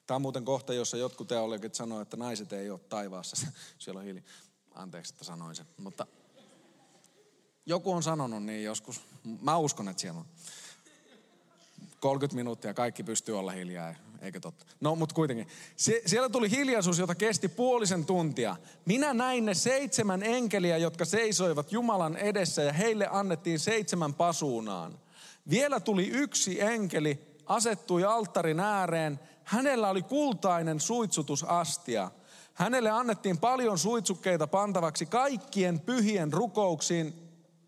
[0.07, 3.37] Tämä on muuten kohta, jossa jotkut teologit sanoivat, että naiset ei ole taivaassa.
[3.79, 4.25] Siellä on hiili.
[4.75, 5.67] Anteeksi, että sanoin sen.
[5.77, 6.07] Mutta
[7.67, 9.01] joku on sanonut niin joskus.
[9.43, 10.27] Mä uskon, että siellä on.
[12.01, 14.67] 30 minuuttia, kaikki pystyy olla hiljaa, eikö totta?
[14.81, 15.49] No, mutta kuitenkin.
[15.77, 18.57] Sie- siellä tuli hiljaisuus, jota kesti puolisen tuntia.
[18.85, 24.99] Minä näin ne seitsemän enkeliä, jotka seisoivat Jumalan edessä ja heille annettiin seitsemän pasuunaan.
[25.51, 29.21] Vielä tuli yksi enkeli, asettui alttarin ääreen.
[29.45, 32.11] Hänellä oli kultainen suitsutusastia.
[32.55, 37.15] Hänelle annettiin paljon suitsukkeita pantavaksi kaikkien pyhien rukouksiin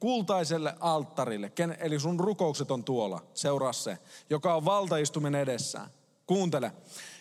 [0.01, 3.99] kultaiselle alttarille, eli sun rukoukset on tuolla, seuraa se,
[4.31, 5.81] joka on valtaistumen edessä.
[6.31, 6.73] Kuuntele.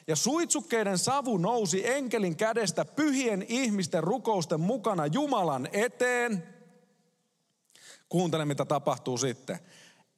[0.08, 6.44] Ja suitsukkeiden savu nousi enkelin kädestä pyhien ihmisten rukousten mukana Jumalan eteen.
[8.10, 9.60] Kuuntele, mitä tapahtuu sitten.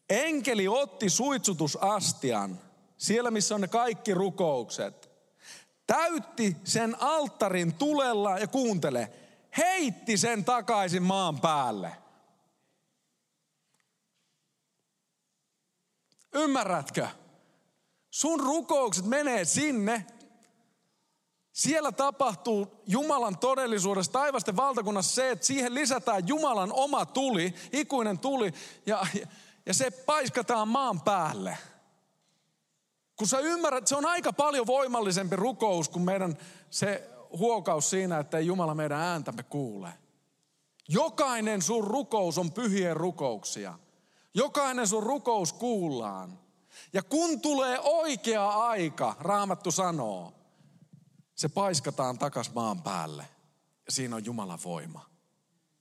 [0.10, 2.60] Enkeli otti suitsutusastian,
[2.98, 5.12] siellä missä on ne kaikki rukoukset.
[5.88, 9.12] Täytti sen alttarin tulella ja kuuntele,
[9.58, 11.92] heitti sen takaisin maan päälle.
[16.34, 17.08] Ymmärrätkö?
[18.12, 20.06] Sun rukoukset menee sinne.
[21.52, 28.54] Siellä tapahtuu Jumalan todellisuudessa, taivasten valtakunnassa se, että siihen lisätään Jumalan oma tuli, ikuinen tuli,
[28.86, 29.06] ja,
[29.66, 31.58] ja se paiskataan maan päälle.
[33.16, 36.38] Kun sä ymmärrät, se on aika paljon voimallisempi rukous kuin meidän
[36.70, 39.94] se huokaus siinä, että ei Jumala meidän ääntämme kuule.
[40.88, 43.80] Jokainen sun rukous on pyhien rukouksia.
[44.34, 46.41] Jokainen sun rukous kuullaan.
[46.94, 50.34] Ja kun tulee oikea aika, Raamattu sanoo,
[51.36, 53.28] se paiskataan takas maan päälle.
[53.86, 55.06] Ja siinä on Jumalan voima.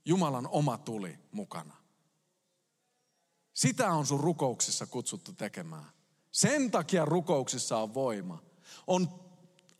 [0.05, 1.77] Jumalan oma tuli mukana.
[3.53, 5.87] Sitä on sun rukouksissa kutsuttu tekemään.
[6.33, 8.39] Sen takia rukouksissa on voima.
[8.87, 9.09] On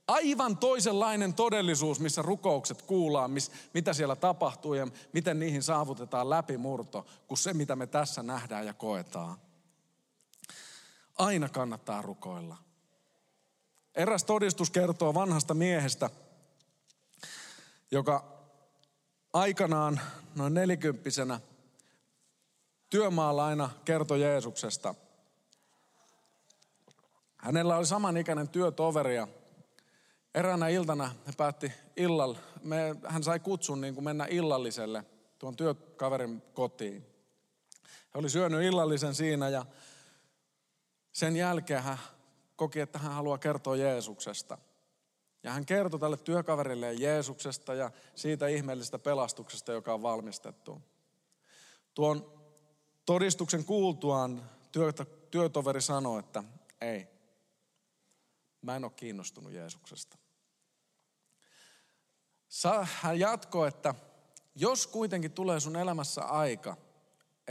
[0.09, 7.07] aivan toisenlainen todellisuus, missä rukoukset kuullaan, miss, mitä siellä tapahtuu ja miten niihin saavutetaan läpimurto,
[7.29, 9.39] kuin se, mitä me tässä nähdään ja koetaan.
[11.21, 12.57] Aina kannattaa rukoilla.
[13.95, 16.11] Eräs todistus kertoo vanhasta miehestä,
[17.91, 18.39] joka
[19.33, 20.01] aikanaan
[20.37, 21.41] noin nelikymppisenä
[22.91, 24.95] työmaalla aina kertoi Jeesuksesta.
[27.37, 29.29] Hänellä oli samanikäinen työtoveri ja
[30.35, 35.05] eräänä iltana he päätti illalla, me, hän sai kutsun niin kuin mennä illalliselle
[35.39, 37.07] tuon työkaverin kotiin.
[38.15, 39.67] He oli syönyt illallisen siinä ja
[41.13, 41.99] sen jälkeen hän
[42.57, 44.59] koki, että hän haluaa kertoa Jeesuksesta.
[45.43, 50.83] Ja hän kertoi tälle työkaverille Jeesuksesta ja siitä ihmeellisestä pelastuksesta, joka on valmistettu.
[51.95, 52.41] Tuon
[53.07, 54.51] todistuksen kuultuaan
[55.31, 56.45] työtoveri sanoi, että
[56.81, 57.09] ei,
[58.63, 60.19] mä en ole kiinnostunut Jeesuksesta.
[62.83, 63.95] Hän jatkoi, että
[64.55, 66.77] jos kuitenkin tulee sun elämässä aika,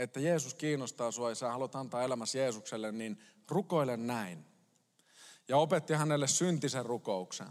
[0.02, 4.44] että Jeesus kiinnostaa sua ja sä haluat antaa elämässä Jeesukselle, niin rukoile näin.
[5.48, 7.48] Ja opetti hänelle syntisen rukouksen.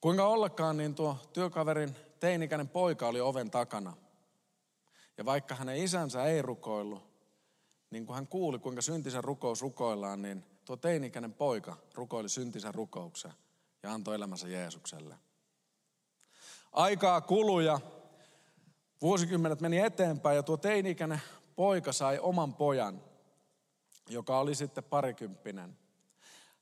[0.00, 3.96] Kuinka ollakaan, niin tuo työkaverin teinikäinen poika oli oven takana.
[5.18, 7.02] Ja vaikka hänen isänsä ei rukoillut,
[7.90, 13.32] niin kun hän kuuli, kuinka syntisen rukous rukoillaan, niin tuo teinikäinen poika rukoili syntisen rukouksen
[13.82, 15.14] ja antoi elämänsä Jeesukselle.
[16.72, 17.80] Aikaa kului ja
[19.02, 21.20] vuosikymmenet meni eteenpäin ja tuo teini-ikäinen
[21.56, 23.02] poika sai oman pojan,
[24.08, 25.78] joka oli sitten parikymppinen.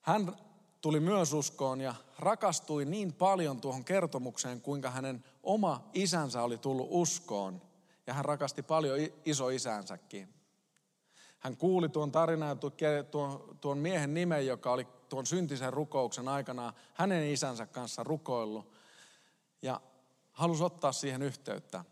[0.01, 0.37] Hän
[0.81, 6.89] tuli myös uskoon ja rakastui niin paljon tuohon kertomukseen, kuinka hänen oma isänsä oli tullut
[6.91, 7.63] uskoon.
[8.07, 10.35] Ja hän rakasti paljon isoisänsäkin.
[11.39, 12.57] Hän kuuli tuon tarinan ja
[13.61, 18.73] tuon miehen nimen, joka oli tuon syntisen rukouksen aikana hänen isänsä kanssa rukoillut.
[19.63, 19.81] Ja
[20.33, 21.85] halusi ottaa siihen yhteyttä.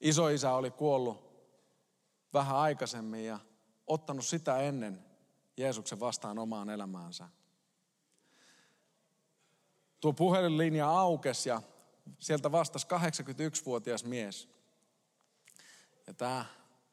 [0.00, 1.26] Isoisä oli kuollut
[2.32, 3.38] vähän aikaisemmin ja
[3.86, 5.04] ottanut sitä ennen
[5.56, 7.28] Jeesuksen vastaan omaan elämäänsä.
[10.00, 11.62] Tuo puhelinlinja aukesi ja
[12.18, 14.48] sieltä vastasi 81-vuotias mies.
[16.06, 16.44] Ja tämä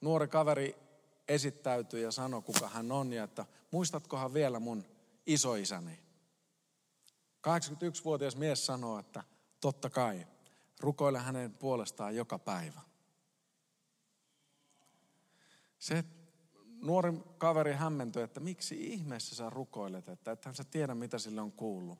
[0.01, 0.75] nuori kaveri
[1.27, 4.85] esittäytyi ja sanoi, kuka hän on ja että muistatkohan vielä mun
[5.25, 5.99] isoisäni.
[7.47, 9.23] 81-vuotias mies sanoi, että
[9.61, 10.27] totta kai,
[10.79, 12.81] rukoile hänen puolestaan joka päivä.
[15.83, 16.03] Se
[16.81, 21.41] nuori kaveri hämmentyi, että miksi ihmeessä sä rukoilet, että et hän sä tiedä mitä sille
[21.41, 21.99] on kuullut.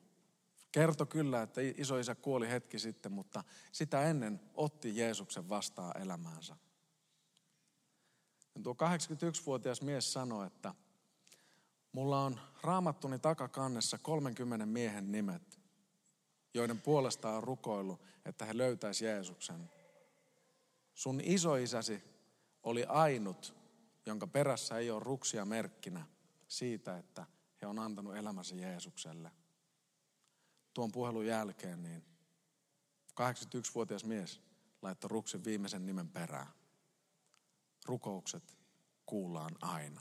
[0.72, 6.56] Kerto kyllä, että isoisä kuoli hetki sitten, mutta sitä ennen otti Jeesuksen vastaan elämäänsä.
[8.54, 10.74] Ja tuo 81-vuotias mies sanoi, että
[11.92, 15.60] mulla on raamattuni takakannessa 30 miehen nimet,
[16.54, 19.70] joiden puolesta on rukoillut, että he löytäisi Jeesuksen.
[20.94, 22.02] Sun isoisäsi
[22.62, 23.63] oli ainut,
[24.06, 26.06] jonka perässä ei ole ruksia merkkinä
[26.48, 27.26] siitä, että
[27.62, 29.30] he on antanut elämänsä Jeesukselle.
[30.74, 32.04] Tuon puhelun jälkeen niin
[33.20, 34.40] 81-vuotias mies
[34.82, 36.52] laittoi ruksin viimeisen nimen perään.
[37.84, 38.58] Rukoukset
[39.06, 40.00] kuullaan aina.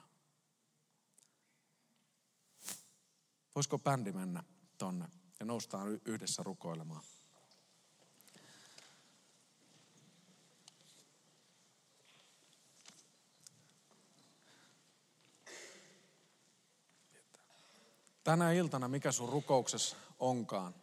[3.56, 4.44] Voisiko bändi mennä
[4.78, 5.06] tonne
[5.40, 7.04] ja noustaan yhdessä rukoilemaan?
[18.24, 20.76] Tänä iltana, mikä sun rukouksessa onkaan,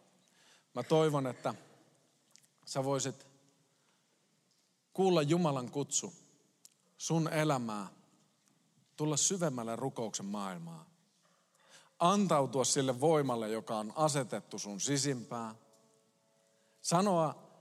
[0.73, 1.53] mä toivon, että
[2.65, 3.27] sä voisit
[4.93, 6.13] kuulla Jumalan kutsu
[6.97, 7.87] sun elämää,
[8.95, 10.85] tulla syvemmälle rukouksen maailmaa.
[11.99, 15.55] Antautua sille voimalle, joka on asetettu sun sisimpään.
[16.81, 17.51] Sanoa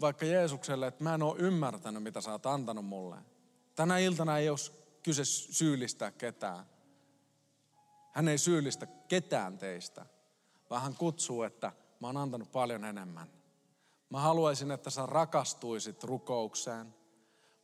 [0.00, 3.16] vaikka Jeesukselle, että mä en ole ymmärtänyt, mitä sä oot antanut mulle.
[3.74, 4.58] Tänä iltana ei ole
[5.02, 6.66] kyse syyllistää ketään.
[8.14, 10.06] Hän ei syyllistä ketään teistä,
[10.70, 13.28] vaan hän kutsuu, että mä oon antanut paljon enemmän.
[14.10, 16.94] Mä haluaisin, että sä rakastuisit rukoukseen.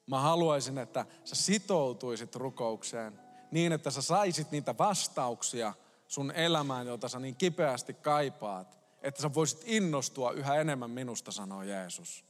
[0.06, 3.20] Mä haluaisin, että sä sitoutuisit rukoukseen
[3.50, 5.74] niin, että sä saisit niitä vastauksia
[6.08, 8.80] sun elämään, joita sä niin kipeästi kaipaat.
[9.02, 12.24] Että sä voisit innostua yhä enemmän minusta, sanoo Jeesus.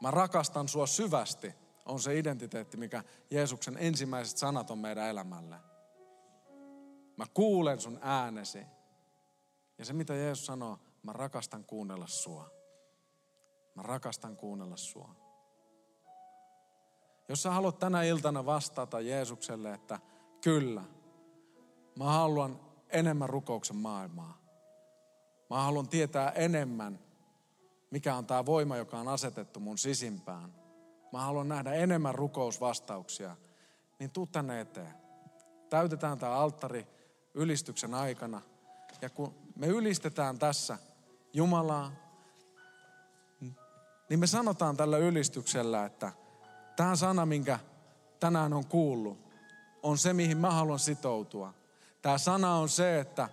[0.00, 1.54] Mä rakastan sua syvästi,
[1.86, 5.73] on se identiteetti, mikä Jeesuksen ensimmäiset sanat on meidän elämälle.
[7.16, 8.66] Mä kuulen sun äänesi.
[9.78, 12.50] Ja se mitä Jeesus sanoo, mä rakastan kuunnella sua.
[13.74, 15.14] Mä rakastan kuunnella sua.
[17.28, 19.98] Jos sä haluat tänä iltana vastata Jeesukselle, että
[20.40, 20.82] kyllä,
[21.98, 24.38] mä haluan enemmän rukouksen maailmaa.
[25.50, 26.98] Mä haluan tietää enemmän,
[27.90, 30.54] mikä on tämä voima, joka on asetettu mun sisimpään.
[31.12, 33.36] Mä haluan nähdä enemmän rukousvastauksia.
[33.98, 34.94] niin tuu tänne eteen.
[35.70, 36.93] Täytetään tämä alttari
[37.34, 38.40] ylistyksen aikana.
[39.00, 40.78] Ja kun me ylistetään tässä
[41.32, 41.92] Jumalaa,
[44.08, 46.12] niin me sanotaan tällä ylistyksellä, että
[46.76, 47.58] tämä sana, minkä
[48.20, 49.18] tänään on kuullut,
[49.82, 51.54] on se, mihin mä haluan sitoutua.
[52.02, 53.28] Tämä sana on se, että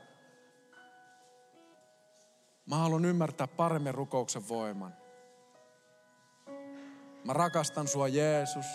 [2.66, 4.94] mä haluan ymmärtää paremmin rukouksen voiman.
[7.26, 8.66] Mä rakastan sua Jeesus.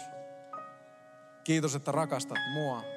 [1.45, 2.96] Kiitos, että rakastat mua.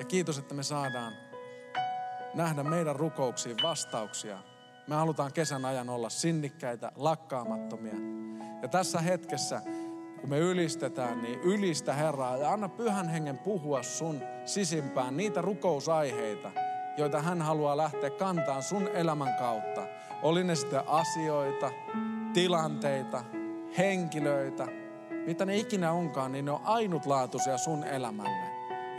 [0.00, 1.12] Ja kiitos, että me saadaan
[2.34, 4.38] nähdä meidän rukouksiin vastauksia.
[4.86, 7.94] Me halutaan kesän ajan olla sinnikkäitä, lakkaamattomia.
[8.62, 9.62] Ja tässä hetkessä,
[10.20, 16.50] kun me ylistetään, niin ylistä Herraa ja anna pyhän hengen puhua sun sisimpään niitä rukousaiheita,
[16.96, 19.86] joita hän haluaa lähteä kantaan sun elämän kautta.
[20.22, 21.70] Oli ne sitten asioita,
[22.32, 23.24] tilanteita,
[23.78, 24.66] henkilöitä,
[25.26, 28.49] mitä ne ikinä onkaan, niin ne on ainutlaatuisia sun elämälle.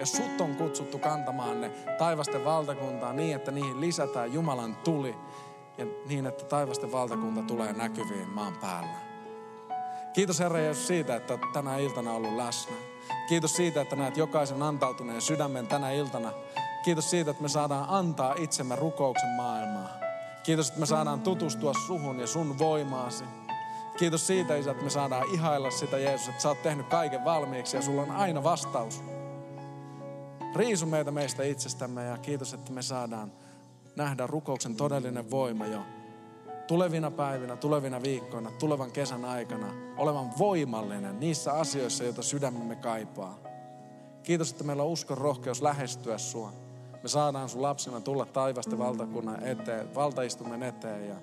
[0.02, 5.16] Ja sut on kutsuttu kantamaan ne taivasten valtakuntaa niin, että niihin lisätään Jumalan tuli
[5.78, 8.98] ja niin, että taivasten valtakunta tulee näkyviin maan päällä.
[10.14, 12.76] Kiitos Herra Jeesus siitä, että tänä iltana ollut läsnä.
[13.30, 16.32] Kiitos siitä, että näet jokaisen antautuneen sydämen tänä iltana.
[16.84, 19.90] Kiitos siitä, että me saadaan antaa itsemme rukouksen maailmaa.
[20.44, 23.24] Kiitos, että me saadaan tutustua suhun ja sun voimaasi.
[23.98, 27.78] Kiitos siitä, Isä, että me saadaan ihailla sitä, Jeesus, että sä oot tehnyt kaiken valmiiksi
[27.78, 29.04] ja sulla on aina vastaus.
[30.56, 33.32] Riisu meitä meistä itsestämme ja kiitos, että me saadaan
[33.96, 35.82] nähdä rukouksen todellinen voima jo
[36.68, 43.40] tulevina päivinä, tulevina viikkoina, tulevan kesän aikana olevan voimallinen niissä asioissa, joita sydämemme kaipaa.
[44.24, 46.54] Kiitos, että meillä on uskon rohkeus lähestyä sua.
[47.04, 51.16] Me saadaan sun lapsina tulla taivasta valtakunnan eteen, valtaistumen eteen ja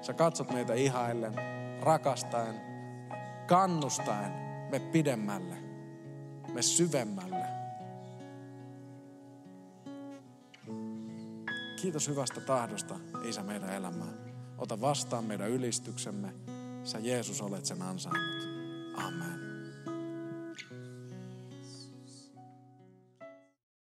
[0.00, 1.34] sä katsot meitä ihaillen,
[1.80, 2.60] rakastaen,
[3.46, 4.32] kannustaen
[4.70, 5.56] me pidemmälle,
[6.54, 7.35] me syvemmälle.
[11.76, 14.14] Kiitos hyvästä tahdosta, Isä, meidän elämään.
[14.58, 16.34] Ota vastaan meidän ylistyksemme.
[16.84, 18.48] Sä Jeesus olet sen ansainnut.
[18.96, 19.45] Amen.